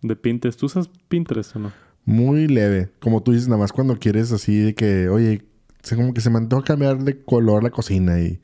[0.00, 0.58] de Pinterest.
[0.58, 1.72] ¿Tú usas Pinterest o no?
[2.06, 2.88] Muy leve.
[3.00, 5.42] Como tú dices, nada más cuando quieres así de que, oye,
[5.90, 8.40] como que se me antoja cambiar de color la cocina y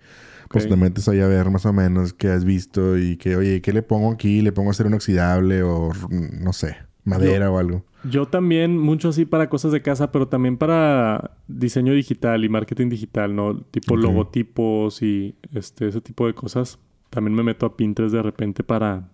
[0.48, 3.60] pues te metes ahí a ver más o menos qué has visto y que, oye,
[3.60, 4.42] ¿qué le pongo aquí?
[4.42, 6.88] ¿Le pongo acero inoxidable o no sé?
[7.08, 7.84] madera o algo.
[8.04, 12.88] Yo también, mucho así para cosas de casa, pero también para diseño digital y marketing
[12.88, 13.60] digital, ¿no?
[13.62, 16.78] Tipo logotipos y este, ese tipo de cosas.
[17.10, 19.08] También me meto a Pinterest de repente para,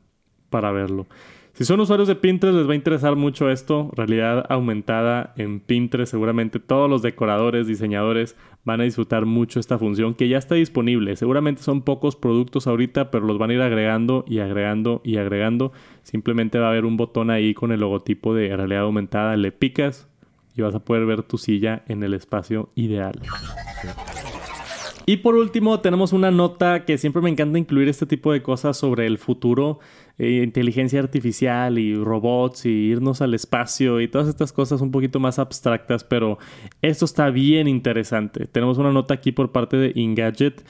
[0.51, 1.07] para verlo.
[1.55, 6.11] Si son usuarios de Pinterest les va a interesar mucho esto, realidad aumentada en Pinterest.
[6.11, 8.35] Seguramente todos los decoradores, diseñadores
[8.65, 11.15] van a disfrutar mucho esta función que ya está disponible.
[11.15, 15.71] Seguramente son pocos productos ahorita, pero los van a ir agregando y agregando y agregando.
[16.03, 19.37] Simplemente va a haber un botón ahí con el logotipo de realidad aumentada.
[19.37, 20.09] Le picas
[20.57, 23.21] y vas a poder ver tu silla en el espacio ideal.
[25.07, 28.77] Y por último, tenemos una nota que siempre me encanta incluir este tipo de cosas
[28.79, 29.79] sobre el futuro,
[30.19, 35.19] eh, inteligencia artificial y robots y irnos al espacio y todas estas cosas un poquito
[35.19, 36.39] más abstractas, pero
[36.83, 38.47] esto está bien interesante.
[38.47, 40.65] Tenemos una nota aquí por parte de Engadget.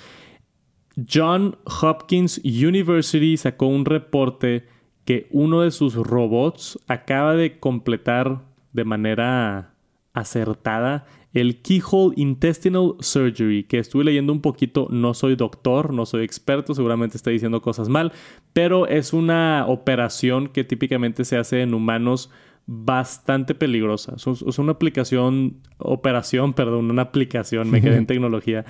[0.97, 4.67] John Hopkins University sacó un reporte
[5.05, 8.43] que uno de sus robots acaba de completar
[8.73, 9.75] de manera
[10.15, 16.25] acertada el Keyhole Intestinal Surgery, que estuve leyendo un poquito, no soy doctor, no soy
[16.25, 18.13] experto, seguramente estoy diciendo cosas mal,
[18.53, 22.31] pero es una operación que típicamente se hace en humanos
[22.67, 24.15] bastante peligrosa.
[24.17, 28.65] Es una aplicación, operación, perdón, una aplicación, me quedé en tecnología.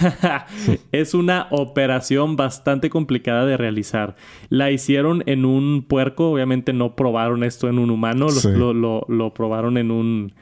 [0.92, 4.14] es una operación bastante complicada de realizar.
[4.48, 9.90] La hicieron en un puerco, obviamente no probaron esto en un humano, lo probaron en
[9.90, 10.32] un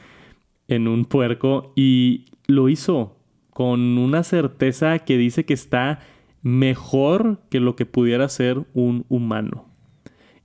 [0.68, 3.16] en un puerco y lo hizo
[3.50, 6.00] con una certeza que dice que está
[6.42, 9.66] mejor que lo que pudiera ser un humano.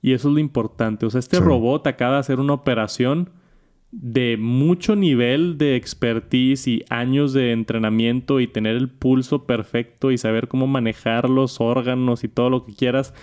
[0.02, 1.06] Y eso es lo importante.
[1.06, 3.30] O sea, este robot acaba de hacer una operación
[3.90, 10.18] de mucho nivel de expertise y años de entrenamiento y tener el pulso perfecto y
[10.18, 13.14] saber cómo manejar los órganos y todo lo que quieras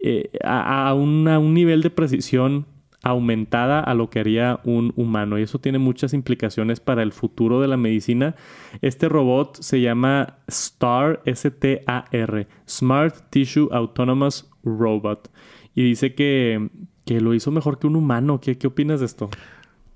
[0.00, 2.66] eh, a, un nivel de precisión
[3.06, 7.60] aumentada a lo que haría un humano y eso tiene muchas implicaciones para el futuro
[7.60, 8.34] de la medicina.
[8.82, 15.30] Este robot se llama STAR, S-T-A-R, Smart Tissue Autonomous Robot
[15.74, 16.68] y dice que,
[17.04, 18.40] que lo hizo mejor que un humano.
[18.40, 19.30] ¿Qué, ¿Qué opinas de esto?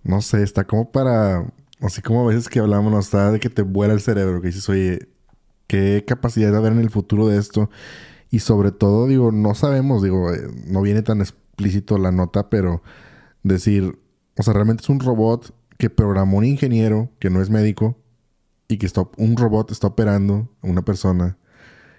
[0.04, 3.62] No sé, está como para, así como a veces que hablamos, está de que te
[3.62, 5.08] vuela el cerebro, que dices, oye,
[5.66, 7.70] ¿qué capacidad de haber en el futuro de esto?
[8.30, 11.20] Y sobre todo, digo, no sabemos, digo, eh, no viene tan
[11.60, 12.82] explícito la nota, pero
[13.42, 13.98] decir,
[14.38, 17.98] o sea, realmente es un robot que programó un ingeniero que no es médico
[18.68, 21.36] y que está, un robot está operando a una persona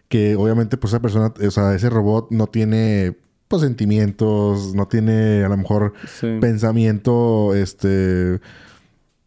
[0.07, 5.43] que obviamente pues esa persona, o sea, ese robot no tiene pues sentimientos, no tiene
[5.43, 5.93] a lo mejor
[6.39, 8.39] pensamiento, este,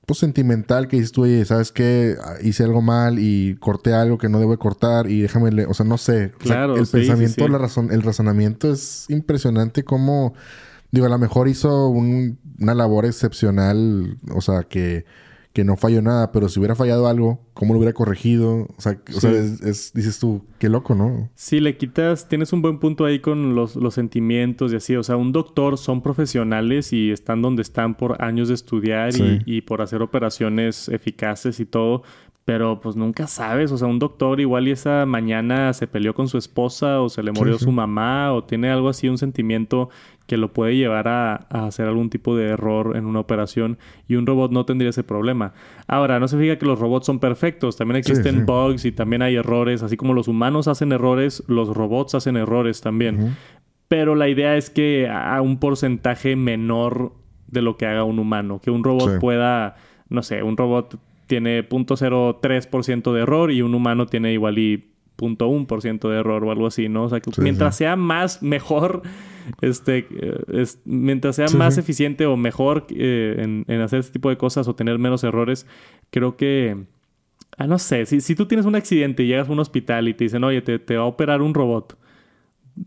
[0.07, 2.17] pues sentimental que dices tú, oye, ¿sabes qué?
[2.43, 5.87] Hice algo mal y corté algo que no debo cortar y déjame, le o sea,
[5.87, 6.33] no sé.
[6.39, 10.35] Claro, el pensamiento, La razón, el razonamiento es impresionante como,
[10.91, 15.05] digo, a lo mejor hizo una labor excepcional, o sea, que
[15.55, 18.67] que no falló nada, pero si hubiera fallado algo, ¿cómo lo hubiera corregido?
[18.77, 21.31] O sea, o sea es, dices tú, qué loco, ¿no?
[21.37, 24.97] Sí, le quitas, tienes un buen punto ahí con los, los, sentimientos y así.
[24.97, 29.43] O sea, un doctor son profesionales y están donde están por años de estudiar y,
[29.47, 32.03] y, por hacer operaciones eficaces y todo.
[32.45, 36.29] Pero pues nunca sabes, o sea, un doctor igual y esa mañana se peleó con
[36.29, 39.89] su esposa o se le murió su mamá o tiene algo así, un sentimiento
[40.27, 43.79] que lo puede llevar a, hacer algún tipo de error en una operación
[44.09, 45.55] y un robot no tendría ese problema.
[45.87, 49.37] Ahora, no se fija que los robots son perfectos, también existen bugs y también hay
[49.37, 53.37] errores, así como los humanos hacen errores, los robots hacen errores también.
[53.89, 57.13] Pero la idea es que a un porcentaje menor
[57.47, 59.77] de lo que haga un humano, que un robot pueda,
[60.11, 66.09] no sé, un robot tiene 0.03% de error y un humano tiene igual y 0.1%
[66.09, 67.05] de error o algo así, ¿no?
[67.05, 69.03] O sea, que mientras sea más, mejor,
[69.61, 74.67] este, eh, mientras sea más eficiente o mejor eh, en, hacer este tipo de cosas
[74.69, 75.67] o tener menos errores,
[76.11, 76.85] creo que,
[77.57, 80.15] ah, no sé, si, si tú tienes un accidente y llegas a un hospital y
[80.15, 81.97] te dicen, oye, te, te va a operar un robot,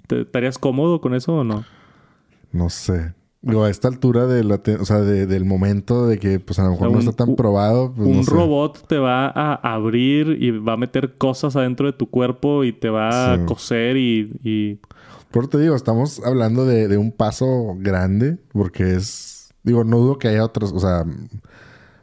[0.07, 1.63] ¿te, ¿estarías cómodo con eso o no?
[2.51, 3.13] No sé.
[3.47, 6.71] Digo, a esta altura de la o sea, del momento de que pues a lo
[6.71, 7.93] mejor no está tan probado.
[7.93, 12.09] Pues, un robot te va a abrir y va a meter cosas adentro de tu
[12.09, 14.79] cuerpo y te va a coser y, y...
[15.31, 19.53] Por te digo, estamos hablando de, un paso grande porque es...
[19.63, 21.05] Digo, no dudo que haya otros, o sea...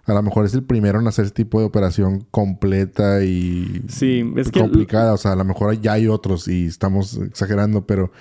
[0.07, 4.35] A lo mejor es el primero en hacer este tipo de operación completa y sí,
[4.37, 5.15] es complicada.
[5.15, 8.13] O sea, a lo mejor ya hay otros y estamos exagerando, pero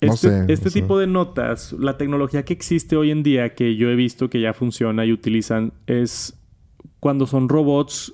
[0.00, 3.96] este, este tipo de notas, la tecnología que existe hoy en día, que yo he
[3.96, 6.38] visto que ya funciona y utilizan, es
[7.00, 8.12] cuando son robots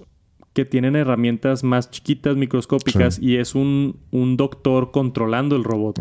[0.55, 3.99] que tienen herramientas más chiquitas, microscópicas, y es un,
[4.37, 5.99] doctor controlando el robot.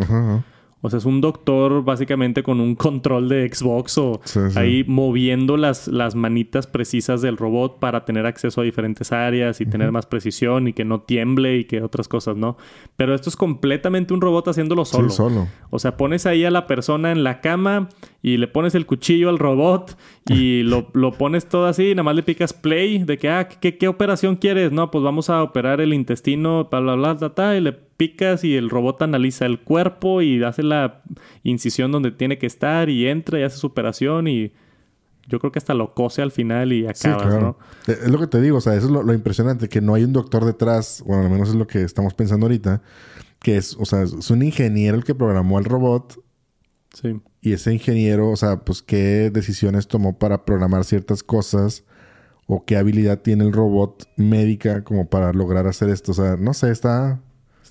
[0.86, 4.19] O sea, es un doctor básicamente con un control de Xbox o
[4.55, 9.65] ahí moviendo las, las manitas precisas del robot para tener acceso a diferentes áreas y
[9.65, 12.57] tener más precisión y que no tiemble y que otras cosas, ¿no?
[12.97, 15.09] Pero esto es completamente un robot haciéndolo solo.
[15.09, 15.47] Sí, solo.
[15.69, 17.88] O sea, pones ahí a la persona en la cama
[18.21, 22.15] y le pones el cuchillo al robot y lo, pones todo así y nada más
[22.15, 24.73] le picas play de que, ah, ¿qué, qué operación quieres?
[24.73, 27.71] No, pues vamos a operar el intestino, bla, bla, bla, bla, bla y le
[28.04, 31.04] picas y el robot analiza el cuerpo y hace la
[31.43, 34.51] incisión donde tiene que estar y entra y hace su operación y
[35.30, 37.58] yo creo que hasta lo cose al final y acabas, ¿no?
[37.88, 40.04] Eh, es lo que te digo, o sea, eso es lo, impresionante, que no hay
[40.04, 42.82] un doctor detrás, bueno, al menos es lo que estamos pensando ahorita,
[43.39, 46.22] que es, o sea, es un ingeniero el que programó el robot.
[46.93, 47.22] Sí.
[47.41, 51.86] Y ese ingeniero, o sea, pues qué decisiones tomó para programar ciertas cosas
[52.47, 56.12] o qué habilidad tiene el robot médica como para lograr hacer esto.
[56.12, 57.22] O sea, no sé, está,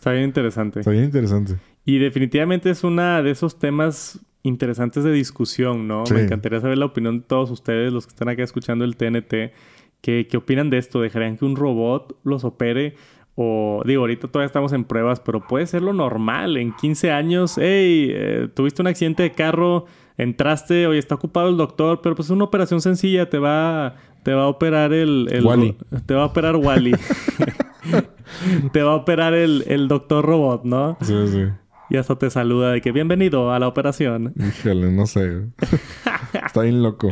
[0.02, 0.80] Está bien interesante.
[0.80, 1.58] Está bien interesante.
[1.84, 6.02] Y definitivamente es uno de esos temas interesantes de discusión, ¿no?
[6.12, 9.52] Me encantaría saber la opinión de todos ustedes, los que están acá escuchando el TNT.
[10.00, 11.00] ¿Qué, qué opinan de esto?
[11.00, 12.96] ¿Dejarían que un robot los opere?
[13.36, 16.56] O digo, ahorita todavía estamos en pruebas, pero puede ser lo normal.
[16.56, 19.84] En 15 años, hey, eh, tuviste un accidente de carro,
[20.18, 23.94] entraste, oye, está ocupado el doctor, pero pues es una operación sencilla, te va,
[24.24, 25.28] te va a operar el...
[25.30, 25.76] el Wally.
[26.06, 26.92] Te va a operar Wally.
[28.72, 30.96] te va a operar el, doctor robot, ¿no?
[31.00, 31.44] Sí, sí.
[31.90, 34.32] Y hasta te saluda de que bienvenido a la operación.
[34.36, 35.42] Híjole, no sé.
[36.46, 37.10] está bien loco.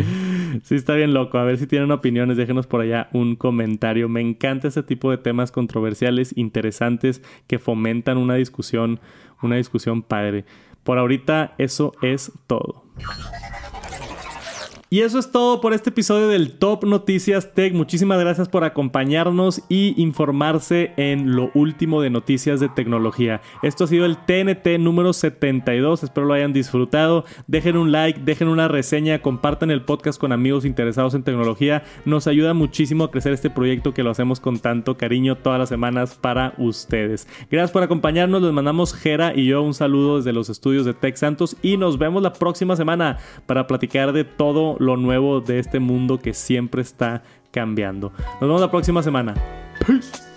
[0.63, 1.37] Sí, está bien loco.
[1.37, 4.09] A ver si tienen opiniones, déjenos por allá un comentario.
[4.09, 9.01] Me encanta ese tipo de temas controversiales, interesantes, que fomentan una discusión,
[9.43, 10.47] una discusión padre.
[10.83, 12.85] Por ahorita, eso es todo.
[14.93, 17.73] Y eso es todo por este episodio del Top Noticias Tech.
[17.73, 23.41] Muchísimas gracias por acompañarnos y informarse en lo último de noticias de tecnología.
[23.63, 26.03] Esto ha sido el TNT número 72.
[26.03, 27.25] Espero lo hayan disfrutado.
[27.47, 31.85] Dejen un like, dejen una reseña, compartan el podcast con amigos interesados en tecnología.
[32.05, 35.69] Nos ayuda muchísimo a crecer este proyecto que lo hacemos con tanto cariño todas las
[35.69, 37.29] semanas para ustedes.
[37.49, 38.43] Gracias por acompañarnos.
[38.43, 41.97] Les mandamos Jera y yo un saludo desde los estudios de Tech Santos y nos
[41.97, 46.81] vemos la próxima semana para platicar de todo lo nuevo de este mundo que siempre
[46.81, 48.13] está cambiando.
[48.17, 49.35] Nos vemos la próxima semana.
[49.87, 50.30] Peace.